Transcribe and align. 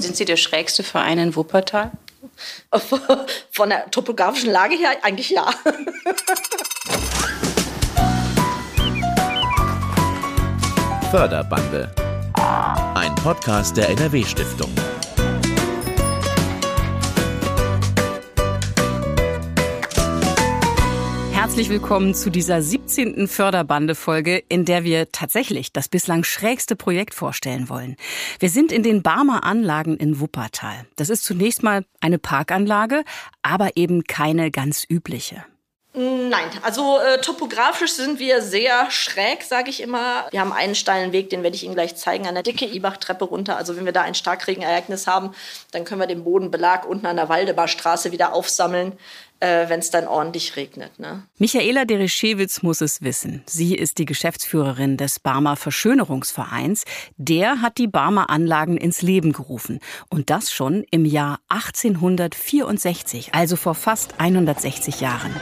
Sind 0.00 0.16
Sie 0.16 0.24
der 0.24 0.36
schrägste 0.36 0.82
Verein 0.82 1.18
in 1.18 1.36
Wuppertal? 1.36 1.92
Von 3.50 3.68
der 3.68 3.90
topografischen 3.90 4.50
Lage 4.50 4.76
her 4.76 4.90
eigentlich 5.02 5.30
ja. 5.30 5.50
Förderbande. 11.10 11.94
Ein 12.94 13.14
Podcast 13.16 13.76
der 13.76 13.88
NRW-Stiftung. 13.90 14.72
Herzlich 21.54 21.70
willkommen 21.70 22.14
zu 22.16 22.30
dieser 22.30 22.60
17. 22.62 23.28
Förderbande-Folge, 23.28 24.42
in 24.48 24.64
der 24.64 24.82
wir 24.82 25.12
tatsächlich 25.12 25.72
das 25.72 25.88
bislang 25.88 26.24
schrägste 26.24 26.74
Projekt 26.74 27.14
vorstellen 27.14 27.68
wollen. 27.68 27.94
Wir 28.40 28.50
sind 28.50 28.72
in 28.72 28.82
den 28.82 29.02
Barmer 29.02 29.44
Anlagen 29.44 29.96
in 29.96 30.18
Wuppertal. 30.18 30.84
Das 30.96 31.10
ist 31.10 31.22
zunächst 31.22 31.62
mal 31.62 31.84
eine 32.00 32.18
Parkanlage, 32.18 33.04
aber 33.42 33.76
eben 33.76 34.02
keine 34.02 34.50
ganz 34.50 34.84
übliche. 34.88 35.44
Nein, 35.96 36.50
also 36.62 36.98
äh, 36.98 37.20
topografisch 37.20 37.92
sind 37.92 38.18
wir 38.18 38.42
sehr 38.42 38.90
schräg, 38.90 39.44
sage 39.44 39.70
ich 39.70 39.80
immer. 39.80 40.26
Wir 40.32 40.40
haben 40.40 40.52
einen 40.52 40.74
steilen 40.74 41.12
Weg, 41.12 41.30
den 41.30 41.44
werde 41.44 41.54
ich 41.54 41.62
Ihnen 41.62 41.74
gleich 41.74 41.94
zeigen, 41.94 42.26
an 42.26 42.34
der 42.34 42.42
dicke 42.42 42.64
Ibach-Treppe 42.64 43.24
runter. 43.24 43.56
Also 43.56 43.76
wenn 43.76 43.84
wir 43.84 43.92
da 43.92 44.02
ein 44.02 44.16
Starkregenereignis 44.16 45.06
haben, 45.06 45.36
dann 45.70 45.84
können 45.84 46.00
wir 46.00 46.08
den 46.08 46.24
Bodenbelag 46.24 46.84
unten 46.84 47.06
an 47.06 47.14
der 47.14 47.28
Waldebarstraße 47.28 48.10
wieder 48.10 48.32
aufsammeln, 48.32 48.98
äh, 49.44 49.68
wenn 49.68 49.80
es 49.80 49.90
dann 49.90 50.06
ordentlich 50.06 50.56
regnet. 50.56 50.98
Ne? 50.98 51.22
Michaela 51.38 51.84
Dereschewitz 51.84 52.62
muss 52.62 52.80
es 52.80 53.02
wissen. 53.02 53.42
Sie 53.46 53.74
ist 53.74 53.98
die 53.98 54.06
Geschäftsführerin 54.06 54.96
des 54.96 55.20
Barmer 55.20 55.56
Verschönerungsvereins. 55.56 56.84
Der 57.18 57.60
hat 57.60 57.76
die 57.76 57.86
Barmer 57.86 58.30
Anlagen 58.30 58.78
ins 58.78 59.02
Leben 59.02 59.32
gerufen. 59.32 59.80
Und 60.08 60.30
das 60.30 60.50
schon 60.50 60.84
im 60.90 61.04
Jahr 61.04 61.40
1864, 61.48 63.34
also 63.34 63.56
vor 63.56 63.74
fast 63.74 64.18
160 64.18 65.00
Jahren. 65.00 65.34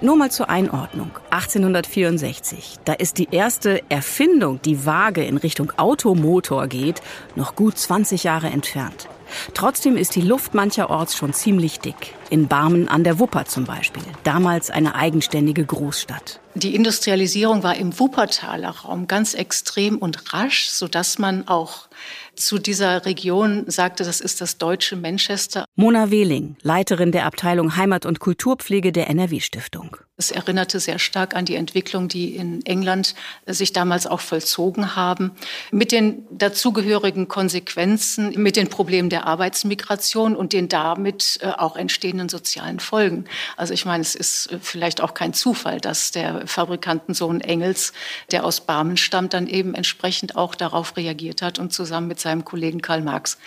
Nur 0.00 0.16
mal 0.16 0.30
zur 0.30 0.48
Einordnung. 0.48 1.10
1864, 1.30 2.78
da 2.84 2.94
ist 2.94 3.18
die 3.18 3.28
erste 3.30 3.82
Erfindung, 3.90 4.60
die 4.62 4.86
vage 4.86 5.22
in 5.22 5.36
Richtung 5.36 5.72
Automotor 5.76 6.66
geht, 6.68 7.02
noch 7.36 7.54
gut 7.54 7.76
20 7.78 8.24
Jahre 8.24 8.48
entfernt. 8.48 9.08
Trotzdem 9.54 9.96
ist 9.96 10.14
die 10.16 10.20
Luft 10.20 10.54
mancherorts 10.54 11.16
schon 11.16 11.32
ziemlich 11.32 11.80
dick. 11.80 12.14
In 12.30 12.48
Barmen 12.48 12.88
an 12.88 13.04
der 13.04 13.18
Wupper 13.18 13.44
zum 13.44 13.64
Beispiel, 13.64 14.02
damals 14.24 14.70
eine 14.70 14.94
eigenständige 14.94 15.64
Großstadt. 15.64 16.40
Die 16.54 16.74
Industrialisierung 16.74 17.62
war 17.62 17.76
im 17.76 17.98
Wuppertaler 17.98 18.70
Raum 18.70 19.06
ganz 19.06 19.34
extrem 19.34 19.98
und 19.98 20.32
rasch, 20.32 20.68
sodass 20.68 21.18
man 21.18 21.46
auch 21.46 21.88
zu 22.34 22.58
dieser 22.58 23.04
Region 23.06 23.64
sagte, 23.68 24.04
das 24.04 24.20
ist 24.20 24.40
das 24.40 24.58
deutsche 24.58 24.96
Manchester. 24.96 25.64
Mona 25.76 26.10
Wehling, 26.10 26.56
Leiterin 26.62 27.12
der 27.12 27.26
Abteilung 27.26 27.76
Heimat- 27.76 28.06
und 28.06 28.18
Kulturpflege 28.18 28.92
der 28.92 29.08
NRW-Stiftung. 29.10 29.96
Es 30.20 30.30
erinnerte 30.30 30.80
sehr 30.80 30.98
stark 30.98 31.34
an 31.34 31.46
die 31.46 31.54
Entwicklung, 31.54 32.06
die 32.06 32.36
in 32.36 32.60
England 32.66 33.14
sich 33.46 33.72
damals 33.72 34.06
auch 34.06 34.20
vollzogen 34.20 34.94
haben, 34.94 35.30
mit 35.70 35.92
den 35.92 36.26
dazugehörigen 36.30 37.26
Konsequenzen, 37.26 38.34
mit 38.36 38.56
den 38.56 38.68
Problemen 38.68 39.08
der 39.08 39.26
Arbeitsmigration 39.26 40.36
und 40.36 40.52
den 40.52 40.68
damit 40.68 41.38
äh, 41.40 41.46
auch 41.46 41.74
entstehenden 41.74 42.28
sozialen 42.28 42.80
Folgen. 42.80 43.24
Also 43.56 43.72
ich 43.72 43.86
meine, 43.86 44.02
es 44.02 44.14
ist 44.14 44.52
äh, 44.52 44.58
vielleicht 44.60 45.00
auch 45.00 45.14
kein 45.14 45.32
Zufall, 45.32 45.80
dass 45.80 46.10
der 46.10 46.46
Fabrikantensohn 46.46 47.40
Engels, 47.40 47.94
der 48.30 48.44
aus 48.44 48.60
Barmen 48.60 48.98
stammt, 48.98 49.32
dann 49.32 49.46
eben 49.46 49.72
entsprechend 49.72 50.36
auch 50.36 50.54
darauf 50.54 50.98
reagiert 50.98 51.40
hat 51.40 51.58
und 51.58 51.72
zusammen 51.72 52.08
mit 52.08 52.20
seinem 52.20 52.44
Kollegen 52.44 52.82
Karl 52.82 53.00
Marx 53.00 53.38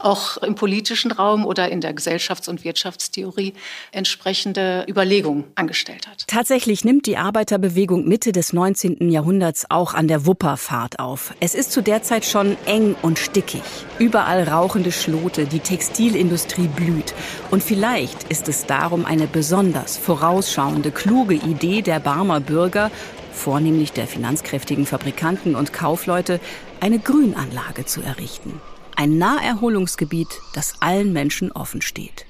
auch 0.00 0.38
im 0.38 0.56
politischen 0.56 1.12
Raum 1.12 1.46
oder 1.46 1.68
in 1.68 1.80
der 1.80 1.94
Gesellschafts- 1.94 2.48
und 2.48 2.64
Wirtschaftstheorie 2.64 3.54
entsprechende 3.92 4.84
Überlegungen 4.88 5.44
angestellt 5.54 6.08
hat 6.08 6.15
hat. 6.16 6.26
Tatsächlich 6.28 6.84
nimmt 6.84 7.06
die 7.06 7.16
Arbeiterbewegung 7.16 8.06
Mitte 8.06 8.32
des 8.32 8.52
19. 8.52 9.10
Jahrhunderts 9.10 9.66
auch 9.70 9.94
an 9.94 10.08
der 10.08 10.26
Wupperfahrt 10.26 10.98
auf. 10.98 11.34
Es 11.40 11.54
ist 11.54 11.72
zu 11.72 11.82
der 11.82 12.02
Zeit 12.02 12.24
schon 12.24 12.56
eng 12.66 12.96
und 13.02 13.18
stickig. 13.18 13.62
Überall 13.98 14.48
rauchende 14.48 14.92
Schlote, 14.92 15.46
die 15.46 15.60
Textilindustrie 15.60 16.68
blüht. 16.68 17.14
Und 17.50 17.62
vielleicht 17.62 18.24
ist 18.24 18.48
es 18.48 18.66
darum 18.66 19.04
eine 19.04 19.26
besonders 19.26 19.96
vorausschauende, 19.96 20.90
kluge 20.90 21.34
Idee 21.34 21.82
der 21.82 22.00
Barmer 22.00 22.40
Bürger, 22.40 22.90
vornehmlich 23.32 23.92
der 23.92 24.06
finanzkräftigen 24.06 24.86
Fabrikanten 24.86 25.54
und 25.54 25.72
Kaufleute, 25.72 26.40
eine 26.80 26.98
Grünanlage 26.98 27.84
zu 27.84 28.02
errichten. 28.02 28.60
Ein 28.96 29.18
Naherholungsgebiet, 29.18 30.28
das 30.54 30.74
allen 30.80 31.12
Menschen 31.12 31.52
offen 31.52 31.82
steht. 31.82 32.25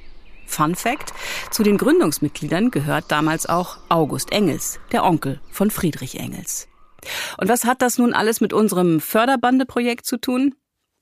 Fun 0.47 0.75
Fact: 0.75 1.12
Zu 1.51 1.62
den 1.62 1.79
Gründungsmitgliedern 1.79 2.71
gehört 2.71 3.07
damals 3.09 3.47
auch 3.47 3.79
August 3.89 4.33
Engels, 4.33 4.81
der 4.93 5.05
Onkel 5.05 5.41
von 5.51 5.71
Friedrich 5.71 6.19
Engels. 6.19 6.69
Und 7.39 7.49
was 7.49 7.65
hat 7.65 7.83
das 7.83 7.99
nun 7.99 8.12
alles 8.12 8.41
mit 8.41 8.53
unserem 8.53 9.01
Förderbande-Projekt 9.01 10.06
zu 10.06 10.17
tun? 10.19 10.55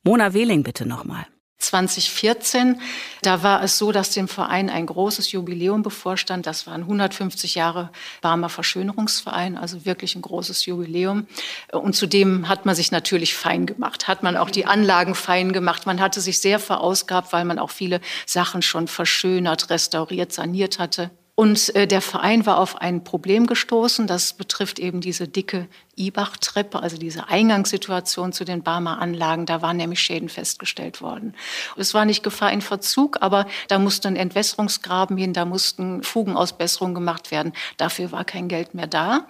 Mona 0.02 0.34
Wehling 0.34 0.62
bitte 0.62 0.86
nochmal. 0.86 1.26
2014. 1.66 2.80
Da 3.22 3.42
war 3.42 3.62
es 3.62 3.78
so, 3.78 3.92
dass 3.92 4.10
dem 4.10 4.28
Verein 4.28 4.70
ein 4.70 4.86
großes 4.86 5.32
Jubiläum 5.32 5.82
bevorstand. 5.82 6.46
Das 6.46 6.66
waren 6.66 6.82
150 6.82 7.54
Jahre 7.54 7.90
Barmer 8.20 8.48
Verschönerungsverein, 8.48 9.56
also 9.56 9.84
wirklich 9.84 10.14
ein 10.14 10.22
großes 10.22 10.66
Jubiläum. 10.66 11.26
Und 11.72 11.96
zudem 11.96 12.48
hat 12.48 12.66
man 12.66 12.74
sich 12.74 12.92
natürlich 12.92 13.34
fein 13.34 13.66
gemacht, 13.66 14.08
hat 14.08 14.22
man 14.22 14.36
auch 14.36 14.50
die 14.50 14.66
Anlagen 14.66 15.14
fein 15.14 15.52
gemacht. 15.52 15.86
Man 15.86 16.00
hatte 16.00 16.20
sich 16.20 16.40
sehr 16.40 16.58
verausgabt, 16.58 17.32
weil 17.32 17.44
man 17.44 17.58
auch 17.58 17.70
viele 17.70 18.00
Sachen 18.26 18.62
schon 18.62 18.88
verschönert, 18.88 19.70
restauriert, 19.70 20.32
saniert 20.32 20.78
hatte. 20.78 21.10
Und 21.36 21.74
äh, 21.74 21.88
der 21.88 22.00
Verein 22.00 22.46
war 22.46 22.58
auf 22.58 22.80
ein 22.80 23.02
Problem 23.02 23.48
gestoßen. 23.48 24.06
Das 24.06 24.34
betrifft 24.34 24.78
eben 24.78 25.00
diese 25.00 25.26
dicke 25.26 25.66
Ibach-Treppe, 25.96 26.80
also 26.80 26.96
diese 26.96 27.28
Eingangssituation 27.28 28.32
zu 28.32 28.44
den 28.44 28.62
Barmer 28.62 29.00
Anlagen. 29.00 29.44
Da 29.44 29.60
waren 29.60 29.76
nämlich 29.76 30.00
Schäden 30.00 30.28
festgestellt 30.28 31.00
worden. 31.00 31.34
Es 31.76 31.92
war 31.92 32.04
nicht 32.04 32.22
Gefahr 32.22 32.52
in 32.52 32.62
Verzug, 32.62 33.18
aber 33.20 33.46
da 33.66 33.80
musste 33.80 34.06
ein 34.06 34.16
Entwässerungsgraben 34.16 35.16
hin, 35.16 35.32
da 35.32 35.44
mussten 35.44 36.04
Fugenausbesserungen 36.04 36.94
gemacht 36.94 37.32
werden. 37.32 37.52
Dafür 37.78 38.12
war 38.12 38.24
kein 38.24 38.46
Geld 38.46 38.74
mehr 38.74 38.86
da. 38.86 39.26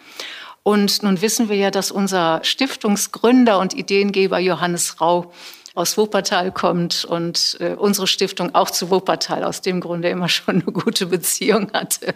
Und 0.63 1.03
nun 1.03 1.23
wissen 1.23 1.49
wir 1.49 1.57
ja, 1.57 1.71
dass 1.71 1.91
unser 1.91 2.41
Stiftungsgründer 2.43 3.59
und 3.59 3.75
Ideengeber 3.75 4.39
Johannes 4.39 5.01
Rau 5.01 5.33
aus 5.75 5.99
Wuppertal 5.99 6.53
kommt 6.53 7.05
und 7.05 7.57
äh, 7.61 7.75
unsere 7.75 8.07
Stiftung 8.07 8.55
auch 8.55 8.71
zu 8.71 8.91
Wuppertal 8.91 9.43
aus 9.43 9.61
dem 9.61 9.81
Grunde 9.81 10.09
immer 10.09 10.29
schon 10.29 10.63
eine 10.63 10.73
gute 10.73 11.07
Beziehung 11.07 11.73
hatte. 11.73 12.15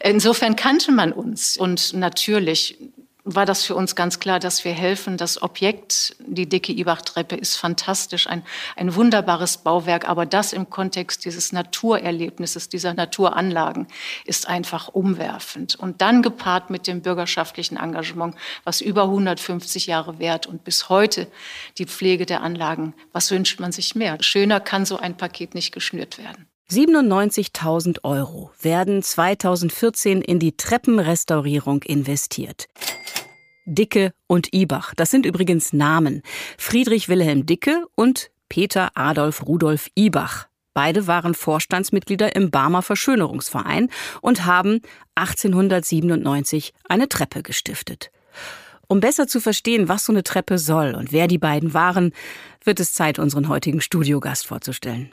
Insofern 0.00 0.56
kannte 0.56 0.92
man 0.92 1.12
uns 1.12 1.56
und 1.56 1.94
natürlich 1.94 2.76
war 3.34 3.44
das 3.44 3.64
für 3.64 3.74
uns 3.74 3.94
ganz 3.94 4.20
klar, 4.20 4.40
dass 4.40 4.64
wir 4.64 4.72
helfen. 4.72 5.18
Das 5.18 5.42
Objekt, 5.42 6.16
die 6.18 6.48
dicke 6.48 6.72
Ibach-Treppe, 6.72 7.36
ist 7.36 7.56
fantastisch, 7.56 8.26
ein, 8.26 8.42
ein 8.74 8.94
wunderbares 8.94 9.58
Bauwerk, 9.58 10.08
aber 10.08 10.24
das 10.24 10.54
im 10.54 10.70
Kontext 10.70 11.26
dieses 11.26 11.52
Naturerlebnisses, 11.52 12.70
dieser 12.70 12.94
Naturanlagen, 12.94 13.86
ist 14.24 14.48
einfach 14.48 14.88
umwerfend. 14.88 15.76
Und 15.76 16.00
dann 16.00 16.22
gepaart 16.22 16.70
mit 16.70 16.86
dem 16.86 17.02
bürgerschaftlichen 17.02 17.76
Engagement, 17.76 18.34
was 18.64 18.80
über 18.80 19.02
150 19.02 19.86
Jahre 19.86 20.18
währt 20.18 20.46
und 20.46 20.64
bis 20.64 20.88
heute 20.88 21.26
die 21.76 21.86
Pflege 21.86 22.24
der 22.24 22.42
Anlagen, 22.42 22.94
was 23.12 23.30
wünscht 23.30 23.60
man 23.60 23.72
sich 23.72 23.94
mehr? 23.94 24.16
Schöner 24.22 24.60
kann 24.60 24.86
so 24.86 24.96
ein 24.96 25.16
Paket 25.16 25.54
nicht 25.54 25.72
geschnürt 25.72 26.16
werden. 26.16 26.48
97.000 26.70 28.04
Euro 28.04 28.50
werden 28.60 29.02
2014 29.02 30.20
in 30.20 30.38
die 30.38 30.54
Treppenrestaurierung 30.54 31.82
investiert. 31.82 32.68
Dicke 33.68 34.12
und 34.26 34.54
Ibach. 34.54 34.94
Das 34.94 35.10
sind 35.10 35.26
übrigens 35.26 35.72
Namen. 35.72 36.22
Friedrich 36.56 37.08
Wilhelm 37.08 37.46
Dicke 37.46 37.84
und 37.94 38.30
Peter 38.48 38.90
Adolf 38.94 39.46
Rudolf 39.46 39.90
Ibach. 39.94 40.46
Beide 40.74 41.06
waren 41.06 41.34
Vorstandsmitglieder 41.34 42.36
im 42.36 42.50
Barmer 42.50 42.82
Verschönerungsverein 42.82 43.90
und 44.20 44.46
haben 44.46 44.80
1897 45.16 46.72
eine 46.88 47.08
Treppe 47.08 47.42
gestiftet. 47.42 48.10
Um 48.86 49.00
besser 49.00 49.26
zu 49.26 49.40
verstehen, 49.40 49.88
was 49.88 50.04
so 50.04 50.12
eine 50.12 50.22
Treppe 50.22 50.58
soll 50.58 50.94
und 50.94 51.12
wer 51.12 51.28
die 51.28 51.38
beiden 51.38 51.74
waren, 51.74 52.12
wird 52.64 52.80
es 52.80 52.94
Zeit, 52.94 53.18
unseren 53.18 53.48
heutigen 53.48 53.80
Studiogast 53.80 54.46
vorzustellen. 54.46 55.12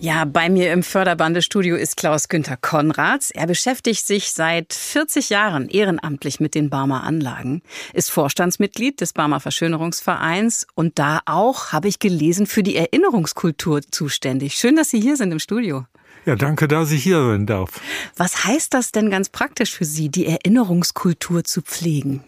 Ja, 0.00 0.24
bei 0.24 0.48
mir 0.48 0.72
im 0.72 0.84
Förderbandestudio 0.84 1.74
ist 1.74 1.96
Klaus 1.96 2.28
Günther 2.28 2.56
Konrads. 2.56 3.32
Er 3.32 3.48
beschäftigt 3.48 4.06
sich 4.06 4.30
seit 4.30 4.72
40 4.72 5.28
Jahren 5.28 5.68
ehrenamtlich 5.68 6.38
mit 6.38 6.54
den 6.54 6.70
Barmer 6.70 7.02
Anlagen, 7.02 7.62
ist 7.94 8.12
Vorstandsmitglied 8.12 9.00
des 9.00 9.12
Barmer 9.12 9.40
Verschönerungsvereins 9.40 10.68
und 10.76 11.00
da 11.00 11.20
auch, 11.26 11.72
habe 11.72 11.88
ich 11.88 11.98
gelesen, 11.98 12.46
für 12.46 12.62
die 12.62 12.76
Erinnerungskultur 12.76 13.82
zuständig. 13.90 14.54
Schön, 14.54 14.76
dass 14.76 14.90
Sie 14.90 15.00
hier 15.00 15.16
sind 15.16 15.32
im 15.32 15.40
Studio. 15.40 15.84
Ja, 16.26 16.36
danke, 16.36 16.68
dass 16.68 16.92
ich 16.92 17.02
hier 17.02 17.20
sein 17.20 17.46
darf. 17.46 17.80
Was 18.16 18.44
heißt 18.44 18.74
das 18.74 18.92
denn 18.92 19.10
ganz 19.10 19.30
praktisch 19.30 19.74
für 19.74 19.84
Sie, 19.84 20.10
die 20.10 20.26
Erinnerungskultur 20.26 21.42
zu 21.42 21.60
pflegen? 21.60 22.22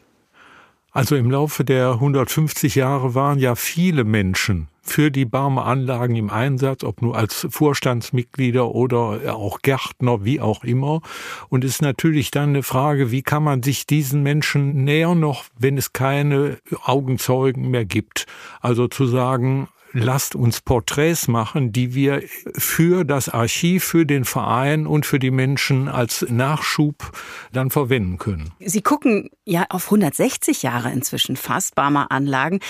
Also 0.93 1.15
im 1.15 1.31
Laufe 1.31 1.65
der 1.65 1.93
150 1.93 2.75
Jahre 2.75 3.15
waren 3.15 3.39
ja 3.39 3.55
viele 3.55 4.05
Menschen 4.05 4.69
für 4.83 5.13
die 5.13 5.25
Barmer 5.25 5.67
Anlagen 5.67 6.17
im 6.17 6.31
Einsatz, 6.31 6.83
ob 6.83 7.01
nur 7.01 7.17
als 7.17 7.47
Vorstandsmitglieder 7.49 8.75
oder 8.75 9.35
auch 9.35 9.61
Gärtner, 9.63 10.25
wie 10.25 10.41
auch 10.41 10.65
immer. 10.65 11.01
Und 11.49 11.65
es 11.65 11.75
ist 11.75 11.83
natürlich 11.83 12.33
dann 12.33 12.51
eine 12.51 12.65
Frage, 12.65 13.13
wie 13.13 13.23
kann 13.23 13.45
man 13.45 13.63
sich 13.63 13.87
diesen 13.87 14.25
Menschen 14.25 14.83
nähern 14.83 15.21
noch, 15.21 15.45
wenn 15.57 15.79
es 15.79 15.93
keine 15.93 16.59
Augenzeugen 16.83 17.71
mehr 17.71 17.85
gibt? 17.85 18.27
Also 18.61 18.89
zu 18.89 19.07
sagen, 19.07 19.69
lasst 19.93 20.35
uns 20.35 20.61
Porträts 20.61 21.29
machen, 21.29 21.73
die 21.73 21.95
wir 21.95 22.23
für 22.57 23.05
das 23.05 23.29
Archiv, 23.29 23.85
für 23.85 24.07
den 24.07 24.25
Verein 24.25 24.87
und 24.87 25.07
für 25.07 25.19
die 25.19 25.31
Menschen 25.31 25.89
als 25.89 26.27
Nachschub 26.29 27.13
dann 27.53 27.71
verwenden 27.71 28.19
können. 28.19 28.53
Sie 28.61 28.83
gucken 28.83 29.31
ja 29.45 29.67
auf 29.71 29.87
160 29.87 30.63
Jahre 30.63 30.91
inzwischen 30.91 31.37
fast 31.37 31.75
Barmer 31.75 32.11
Anlagen. 32.11 32.61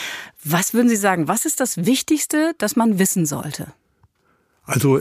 Was 0.45 0.75
würden 0.75 0.89
Sie 0.89 0.97
sagen, 0.97 1.29
was 1.29 1.45
ist 1.45 1.61
das 1.61 1.85
Wichtigste, 1.85 2.55
das 2.59 2.77
man 2.77 2.99
wissen 2.99 3.27
sollte? 3.27 3.73
Also 4.65 5.01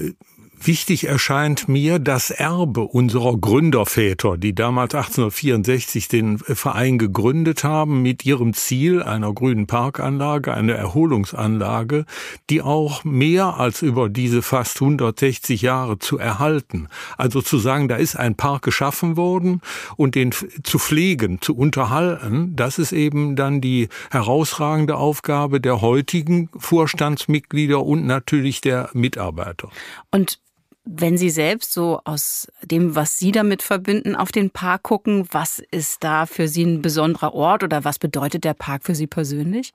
Wichtig 0.62 1.08
erscheint 1.08 1.70
mir 1.70 2.00
das 2.00 2.32
Erbe 2.32 2.82
unserer 2.82 3.38
Gründerväter, 3.38 4.38
die 4.38 4.54
damals 4.54 4.94
1864 4.94 6.10
den 6.10 6.38
Verein 6.38 6.98
gegründet 6.98 7.64
haben 7.64 8.02
mit 8.02 8.26
ihrem 8.26 8.54
Ziel 8.54 9.02
einer 9.02 9.34
grünen 9.34 9.68
Parkanlage, 9.68 10.54
einer 10.54 10.74
Erholungsanlage, 10.74 12.06
die 12.50 12.62
auch 12.62 13.06
mehr 13.06 13.58
als 13.58 13.82
über 13.82 14.10
diese 14.10 14.42
fast 14.42 14.82
160 14.82 15.62
Jahre 15.62 15.98
zu 15.98 16.18
erhalten. 16.18 16.90
Also 17.18 17.42
zu 17.42 17.58
sagen, 17.58 17.88
da 17.88 17.96
ist 17.96 18.18
ein 18.18 18.36
Park 18.36 18.64
geschaffen 18.64 19.16
worden 19.16 19.62
und 19.96 20.16
den 20.16 20.34
zu 20.34 20.78
pflegen, 20.78 21.40
zu 21.40 21.56
unterhalten, 21.56 22.54
das 22.58 22.80
ist 22.80 22.92
eben 22.92 23.38
dann 23.38 23.62
die 23.62 23.88
herausragende 24.12 24.98
Aufgabe 24.98 25.62
der 25.62 25.80
heutigen 25.80 26.50
Vorstandsmitglieder 26.58 27.82
und 27.82 28.06
natürlich 28.06 28.60
der 28.60 28.90
Mitarbeiter. 28.94 29.70
Und 30.12 30.40
wenn 30.86 31.18
Sie 31.18 31.30
selbst 31.30 31.74
so 31.74 32.02
aus 32.04 32.48
dem, 32.64 32.96
was 32.96 33.20
Sie 33.20 33.32
damit 33.32 33.62
verbinden, 33.62 34.16
auf 34.16 34.32
den 34.32 34.50
Park 34.50 34.84
gucken, 34.84 35.28
was 35.32 35.60
ist 35.72 36.04
da 36.04 36.26
für 36.26 36.48
Sie 36.48 36.64
ein 36.64 36.82
besonderer 36.82 37.34
Ort 37.34 37.64
oder 37.64 37.84
was 37.84 38.00
bedeutet 38.00 38.44
der 38.44 38.54
Park 38.54 38.84
für 38.84 38.96
Sie 38.96 39.08
persönlich? 39.08 39.74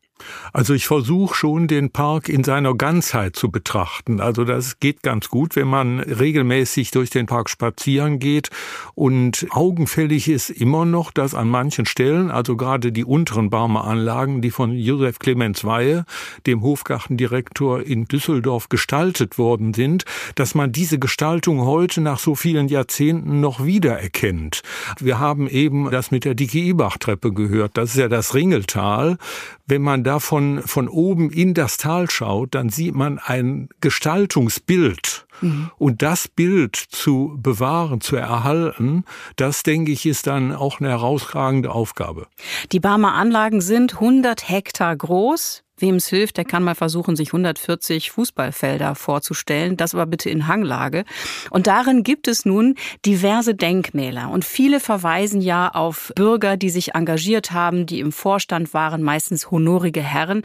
Also 0.52 0.74
ich 0.74 0.86
versuche 0.86 1.34
schon, 1.34 1.66
den 1.66 1.90
Park 1.90 2.28
in 2.28 2.44
seiner 2.44 2.74
Ganzheit 2.74 3.34
zu 3.34 3.50
betrachten. 3.50 4.20
Also 4.20 4.44
das 4.44 4.78
geht 4.78 5.02
ganz 5.02 5.28
gut, 5.28 5.56
wenn 5.56 5.66
man 5.66 5.98
regelmäßig 5.98 6.92
durch 6.92 7.10
den 7.10 7.26
Park 7.26 7.50
spazieren 7.50 8.20
geht. 8.20 8.50
Und 8.94 9.46
augenfällig 9.50 10.28
ist 10.28 10.50
immer 10.50 10.84
noch, 10.84 11.10
dass 11.10 11.34
an 11.34 11.48
manchen 11.48 11.86
Stellen, 11.86 12.30
also 12.30 12.56
gerade 12.56 12.92
die 12.92 13.04
unteren 13.04 13.50
Barmer 13.50 13.84
Anlagen, 13.84 14.40
die 14.40 14.52
von 14.52 14.72
Josef 14.72 15.18
Clemens 15.18 15.64
Weihe, 15.64 16.04
dem 16.46 16.62
Hofgartendirektor 16.62 17.82
in 17.82 18.04
Düsseldorf, 18.04 18.68
gestaltet 18.68 19.38
worden 19.38 19.74
sind, 19.74 20.04
dass 20.36 20.54
man 20.54 20.70
diese 20.70 20.98
Gestaltung 21.00 21.62
heute 21.62 22.00
nach 22.00 22.20
so 22.20 22.36
vielen 22.36 22.68
Jahrzehnten 22.68 23.40
noch 23.40 23.64
wiedererkennt. 23.64 24.62
Wir 25.00 25.18
haben 25.18 25.48
eben 25.48 25.90
das 25.90 26.12
mit 26.12 26.24
der 26.24 26.34
Dicke-Ibach-Treppe 26.34 27.32
gehört. 27.32 27.76
Das 27.76 27.90
ist 27.90 27.96
ja 27.96 28.08
das 28.08 28.34
Ringeltal. 28.34 29.18
Wenn 29.66 29.82
man 29.82 30.03
davon 30.04 30.62
von 30.62 30.88
oben 30.88 31.30
in 31.30 31.54
das 31.54 31.76
Tal 31.76 32.10
schaut, 32.10 32.54
dann 32.54 32.68
sieht 32.68 32.94
man 32.94 33.18
ein 33.18 33.68
Gestaltungsbild. 33.80 35.26
Mhm. 35.40 35.70
Und 35.78 36.02
das 36.02 36.28
Bild 36.28 36.76
zu 36.76 37.36
bewahren, 37.36 38.00
zu 38.00 38.16
erhalten, 38.16 39.04
das 39.36 39.62
denke 39.64 39.90
ich, 39.90 40.06
ist 40.06 40.26
dann 40.26 40.52
auch 40.52 40.80
eine 40.80 40.90
herausragende 40.90 41.72
Aufgabe. 41.72 42.28
Die 42.70 42.80
Barmer 42.80 43.14
Anlagen 43.14 43.60
sind 43.60 43.94
100 43.94 44.48
Hektar 44.48 44.94
groß. 44.94 45.63
Wem 45.76 45.96
es 45.96 46.06
hilft, 46.06 46.36
der 46.36 46.44
kann 46.44 46.62
mal 46.62 46.76
versuchen, 46.76 47.16
sich 47.16 47.28
140 47.28 48.12
Fußballfelder 48.12 48.94
vorzustellen, 48.94 49.76
das 49.76 49.92
aber 49.92 50.06
bitte 50.06 50.30
in 50.30 50.46
Hanglage. 50.46 51.04
Und 51.50 51.66
darin 51.66 52.04
gibt 52.04 52.28
es 52.28 52.44
nun 52.44 52.76
diverse 53.04 53.56
Denkmäler. 53.56 54.30
Und 54.30 54.44
viele 54.44 54.78
verweisen 54.78 55.40
ja 55.40 55.68
auf 55.68 56.12
Bürger, 56.14 56.56
die 56.56 56.70
sich 56.70 56.94
engagiert 56.94 57.50
haben, 57.50 57.86
die 57.86 57.98
im 57.98 58.12
Vorstand 58.12 58.72
waren, 58.72 59.02
meistens 59.02 59.50
honorige 59.50 60.00
Herren. 60.00 60.42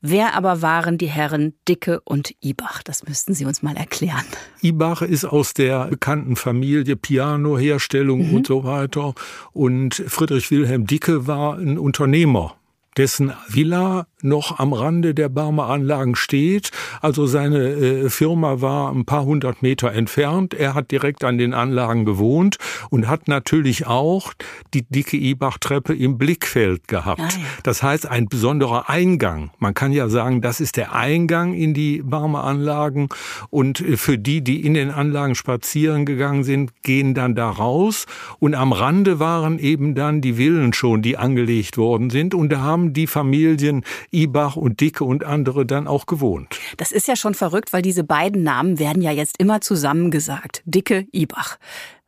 Wer 0.00 0.34
aber 0.34 0.62
waren 0.62 0.96
die 0.96 1.08
Herren 1.08 1.54
Dicke 1.68 2.00
und 2.04 2.32
Ibach? 2.40 2.82
Das 2.84 3.06
müssten 3.06 3.34
Sie 3.34 3.44
uns 3.44 3.62
mal 3.62 3.76
erklären. 3.76 4.24
Ibach 4.62 5.02
ist 5.02 5.26
aus 5.26 5.52
der 5.52 5.86
bekannten 5.86 6.36
Familie 6.36 6.96
Pianoherstellung 6.96 8.28
mhm. 8.28 8.34
und 8.36 8.46
so 8.46 8.64
weiter. 8.64 9.14
Und 9.52 9.96
Friedrich 10.06 10.50
Wilhelm 10.50 10.86
Dicke 10.86 11.26
war 11.26 11.58
ein 11.58 11.78
Unternehmer 11.78 12.54
dessen 12.98 13.32
Villa 13.48 14.06
noch 14.22 14.58
am 14.58 14.72
Rande 14.72 15.14
der 15.14 15.28
Barmer 15.28 15.66
Anlagen 15.68 16.16
steht. 16.16 16.70
Also 17.00 17.26
seine 17.26 17.58
äh, 17.58 18.10
Firma 18.10 18.60
war 18.60 18.92
ein 18.92 19.04
paar 19.04 19.24
hundert 19.24 19.62
Meter 19.62 19.92
entfernt. 19.92 20.54
Er 20.54 20.74
hat 20.74 20.90
direkt 20.90 21.24
an 21.24 21.38
den 21.38 21.54
Anlagen 21.54 22.04
gewohnt 22.04 22.56
und 22.90 23.08
hat 23.08 23.28
natürlich 23.28 23.86
auch 23.86 24.32
die 24.74 24.82
dicke 24.82 25.16
Ibach-Treppe 25.16 25.94
im 25.94 26.18
Blickfeld 26.18 26.88
gehabt. 26.88 27.20
Ah, 27.20 27.28
ja. 27.28 27.44
Das 27.62 27.82
heißt, 27.82 28.06
ein 28.06 28.28
besonderer 28.28 28.88
Eingang. 28.88 29.50
Man 29.58 29.74
kann 29.74 29.92
ja 29.92 30.08
sagen, 30.08 30.40
das 30.40 30.60
ist 30.60 30.76
der 30.76 30.94
Eingang 30.94 31.54
in 31.54 31.74
die 31.74 32.02
Barmer 32.02 32.44
Anlagen 32.44 33.08
und 33.50 33.80
äh, 33.80 33.96
für 33.96 34.18
die, 34.18 34.42
die 34.42 34.64
in 34.64 34.74
den 34.74 34.90
Anlagen 34.90 35.34
spazieren 35.34 36.04
gegangen 36.04 36.44
sind, 36.44 36.82
gehen 36.82 37.14
dann 37.14 37.34
da 37.34 37.50
raus 37.50 38.06
und 38.38 38.54
am 38.54 38.72
Rande 38.72 39.20
waren 39.20 39.58
eben 39.58 39.94
dann 39.94 40.20
die 40.20 40.34
Villen 40.34 40.72
schon, 40.72 41.02
die 41.02 41.16
angelegt 41.16 41.76
worden 41.78 42.10
sind 42.10 42.34
und 42.34 42.50
da 42.50 42.60
haben 42.60 42.92
die 42.92 43.06
Familien 43.06 43.84
Ibach 44.12 44.56
und 44.56 44.80
Dicke 44.80 45.04
und 45.04 45.24
andere 45.24 45.66
dann 45.66 45.86
auch 45.86 46.06
gewohnt. 46.06 46.58
Das 46.76 46.92
ist 46.92 47.08
ja 47.08 47.16
schon 47.16 47.34
verrückt, 47.34 47.72
weil 47.72 47.82
diese 47.82 48.04
beiden 48.04 48.42
Namen 48.42 48.78
werden 48.78 49.02
ja 49.02 49.10
jetzt 49.10 49.36
immer 49.38 49.60
zusammengesagt. 49.60 50.62
Dicke, 50.64 51.06
Ibach. 51.12 51.58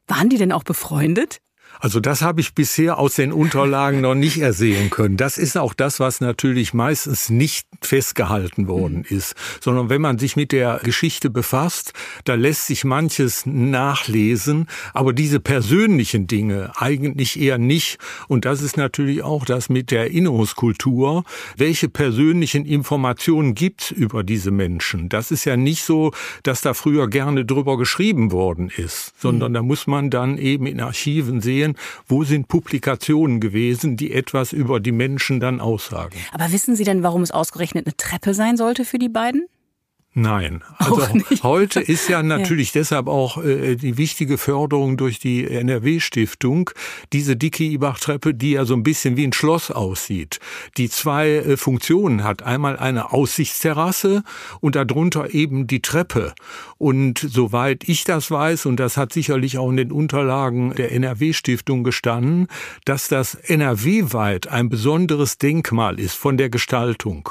Waren 0.07 0.29
die 0.29 0.39
denn 0.39 0.53
auch 0.53 0.65
befreundet? 0.65 1.41
Also 1.81 1.99
das 1.99 2.21
habe 2.21 2.43
ich 2.43 2.55
bisher 2.55 2.99
aus 2.99 3.15
den 3.15 3.33
Unterlagen 3.33 4.03
noch 4.03 4.15
nicht 4.15 4.39
ersehen 4.39 4.91
können. 4.91 5.17
Das 5.17 5.39
ist 5.39 5.57
auch 5.57 5.73
das, 5.73 5.99
was 5.99 6.21
natürlich 6.21 6.75
meistens 6.75 7.31
nicht 7.31 7.67
festgehalten 7.81 8.69
worden 8.69 9.07
mhm. 9.09 9.17
ist, 9.17 9.35
sondern 9.61 9.89
wenn 9.89 10.03
man 10.03 10.19
sich 10.19 10.37
mit 10.37 10.53
der 10.53 10.81
Geschichte 10.85 11.31
befasst, 11.31 11.95
da 12.25 12.35
lässt 12.35 12.67
sich 12.67 12.85
manches 12.85 13.47
nachlesen, 13.47 14.67
aber 14.93 15.15
diese 15.15 15.41
persönlichen 15.41 16.27
Dinge 16.27 16.73
eigentlich 16.77 17.41
eher 17.41 17.57
nicht. 17.57 17.99
Und 18.29 18.45
das 18.45 18.61
ist 18.61 18.77
natürlich 18.77 19.23
auch 19.23 19.47
das 19.47 19.71
mit 19.71 19.91
der 19.91 20.01
Erinnerungskultur. 20.03 21.25
Welche 21.57 21.89
persönlichen 21.89 22.67
Informationen 22.67 23.55
gibt 23.55 23.91
über 23.91 24.23
diese 24.23 24.51
Menschen? 24.51 25.09
Das 25.09 25.31
ist 25.31 25.47
ja 25.47 25.57
nicht 25.57 25.85
so, 25.85 26.13
dass 26.43 26.61
da 26.61 26.75
früher 26.75 27.09
gerne 27.09 27.47
drüber 27.47 27.79
geschrieben 27.79 28.33
worden 28.33 28.71
ist, 28.77 29.15
sondern 29.19 29.53
mhm. 29.53 29.55
da 29.55 29.63
muss 29.63 29.87
man 29.87 30.11
dann 30.11 30.37
eben 30.37 30.67
in 30.67 30.81
Archiven 30.81 31.41
sehen, 31.41 31.70
sehen, 31.71 31.77
wo 32.07 32.25
sind 32.25 32.49
Publikationen 32.49 33.41
gewesen, 33.41 33.97
die 33.97 34.13
etwas 34.13 34.53
über 34.53 34.81
die 34.81 34.93
Menschen 34.93 35.41
dann 35.41 35.61
aussagen. 35.61 36.17
Aber 36.33 36.53
wissen 36.53 36.77
Sie 36.77 36.85
denn, 36.85 37.03
warum 37.03 37.23
es 37.23 37.31
ausgerechnet 37.31 37.87
eine 37.87 37.97
Treppe 37.97 38.35
sein 38.35 38.57
sollte 38.57 38.85
für 38.85 38.99
die 38.99 39.09
beiden? 39.09 39.47
Nein, 40.13 40.65
also 40.77 41.07
heute 41.45 41.79
ist 41.79 42.09
ja 42.09 42.21
natürlich 42.25 42.75
ja. 42.75 42.81
deshalb 42.81 43.07
auch 43.07 43.45
äh, 43.45 43.77
die 43.77 43.97
wichtige 43.97 44.39
Förderung 44.39 44.97
durch 44.97 45.21
die 45.21 45.47
NRW-Stiftung, 45.47 46.71
diese 47.13 47.37
dicke 47.37 47.63
Ibach-Treppe, 47.63 48.35
die 48.35 48.53
ja 48.53 48.65
so 48.65 48.75
ein 48.75 48.83
bisschen 48.83 49.17
wie 49.17 49.25
ein 49.25 49.33
Schloss 49.33 49.71
aussieht, 49.71 50.41
die 50.79 50.91
zwei 50.91 51.29
äh, 51.29 51.57
Funktionen 51.57 52.25
hat. 52.25 52.43
Einmal 52.43 52.77
eine 52.77 53.13
Aussichtsterrasse 53.13 54.25
und 54.61 54.75
darunter 54.75 55.33
eben 55.33 55.69
die 55.69 55.81
Treppe. 55.81 56.35
Und 56.77 57.21
soweit 57.21 57.89
ich 57.89 58.03
das 58.03 58.33
weiß, 58.33 58.67
und 58.67 58.81
das 58.81 58.97
hat 58.97 59.13
sicherlich 59.13 59.59
auch 59.59 59.71
in 59.71 59.77
den 59.77 59.93
Unterlagen 59.93 60.75
der 60.75 60.91
NRW-Stiftung 60.91 61.85
gestanden, 61.85 62.49
dass 62.85 63.07
das 63.07 63.37
NRW-weit 63.37 64.49
ein 64.49 64.71
besonderes 64.71 65.39
Denkmal 65.39 66.01
ist 66.01 66.17
von 66.17 66.37
der 66.37 66.51
Gestaltung. 66.51 67.29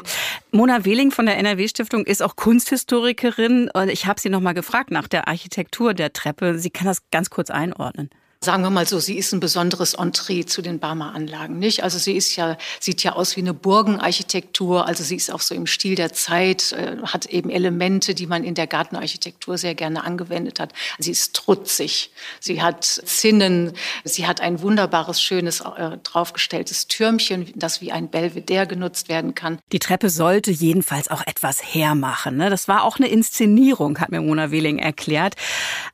Mona 0.52 0.84
Wehling 0.84 1.12
von 1.12 1.28
der 1.28 1.38
NRW-Stiftung 1.38 2.06
ist 2.06 2.24
auch 2.24 2.36
Kunsthistorikerin 2.36 3.70
und 3.72 3.90
ich 3.90 4.08
habe 4.08 4.20
sie 4.20 4.30
noch 4.30 4.40
mal 4.40 4.54
gefragt 4.54 4.90
nach 4.90 5.08
der 5.08 5.28
Architektur 5.28 5.94
der 5.94 6.12
Treppe. 6.12 6.58
Sie 6.58 6.72
kann 6.72 6.88
das 6.88 7.10
ganz 7.12 7.30
kurz 7.30 7.52
einordnen. 7.52 8.10
Sagen 8.42 8.64
wir 8.64 8.70
mal 8.70 8.88
so, 8.88 9.00
sie 9.00 9.18
ist 9.18 9.34
ein 9.34 9.42
besonderes 9.42 9.96
Entree 9.96 10.46
zu 10.46 10.62
den 10.62 10.80
Barmer 10.80 11.14
Anlagen, 11.14 11.60
nicht? 11.60 11.84
Also 11.84 11.98
sie 11.98 12.16
ist 12.16 12.38
ja, 12.38 12.58
sieht 12.80 13.04
ja 13.04 13.14
aus 13.14 13.36
wie 13.36 13.42
eine 13.42 13.54
Burgenarchitektur, 13.54 14.88
also 14.88 15.04
sie 15.04 15.18
ist 15.18 15.30
auch 15.30 15.42
so 15.42 15.54
im 15.54 15.68
Stil 15.68 15.96
der 15.96 16.14
Zeit, 16.14 16.72
äh, 16.72 16.96
hat 17.04 17.26
eben 17.26 17.50
Elemente, 17.50 18.16
die 18.16 18.28
man 18.28 18.46
in 18.46 18.56
der 18.56 18.66
Gartenarchitektur 18.66 19.58
sehr 19.58 19.76
gerne 19.76 20.06
angewendet 20.06 20.62
hat. 20.62 20.72
Sie 21.00 21.12
ist 21.12 21.36
trutzig, 21.36 22.12
sie 22.40 22.62
hat 22.62 22.86
Zinnen, 22.86 23.74
sie 24.06 24.26
hat 24.26 24.40
ein 24.40 24.62
wunderbares, 24.62 25.22
schönes, 25.22 25.60
äh, 25.60 25.98
draufgestelltes 25.98 26.88
Türmchen, 26.88 27.52
das 27.56 27.82
wie 27.82 27.92
ein 27.92 28.10
Belvedere 28.10 28.68
genutzt 28.68 29.10
werden 29.10 29.36
kann. 29.36 29.60
Die 29.74 29.80
Treppe 29.80 30.10
sollte 30.10 30.52
jedenfalls 30.52 31.10
auch 31.10 31.28
etwas 31.28 31.62
hermachen. 31.62 32.38
Ne? 32.38 32.50
Das 32.50 32.70
war 32.70 32.86
auch 32.86 33.00
eine 33.00 33.10
Inszenierung, 33.10 34.00
hat 34.00 34.12
mir 34.12 34.22
Mona 34.22 34.50
Wehling 34.50 34.80
erklärt. 34.80 35.36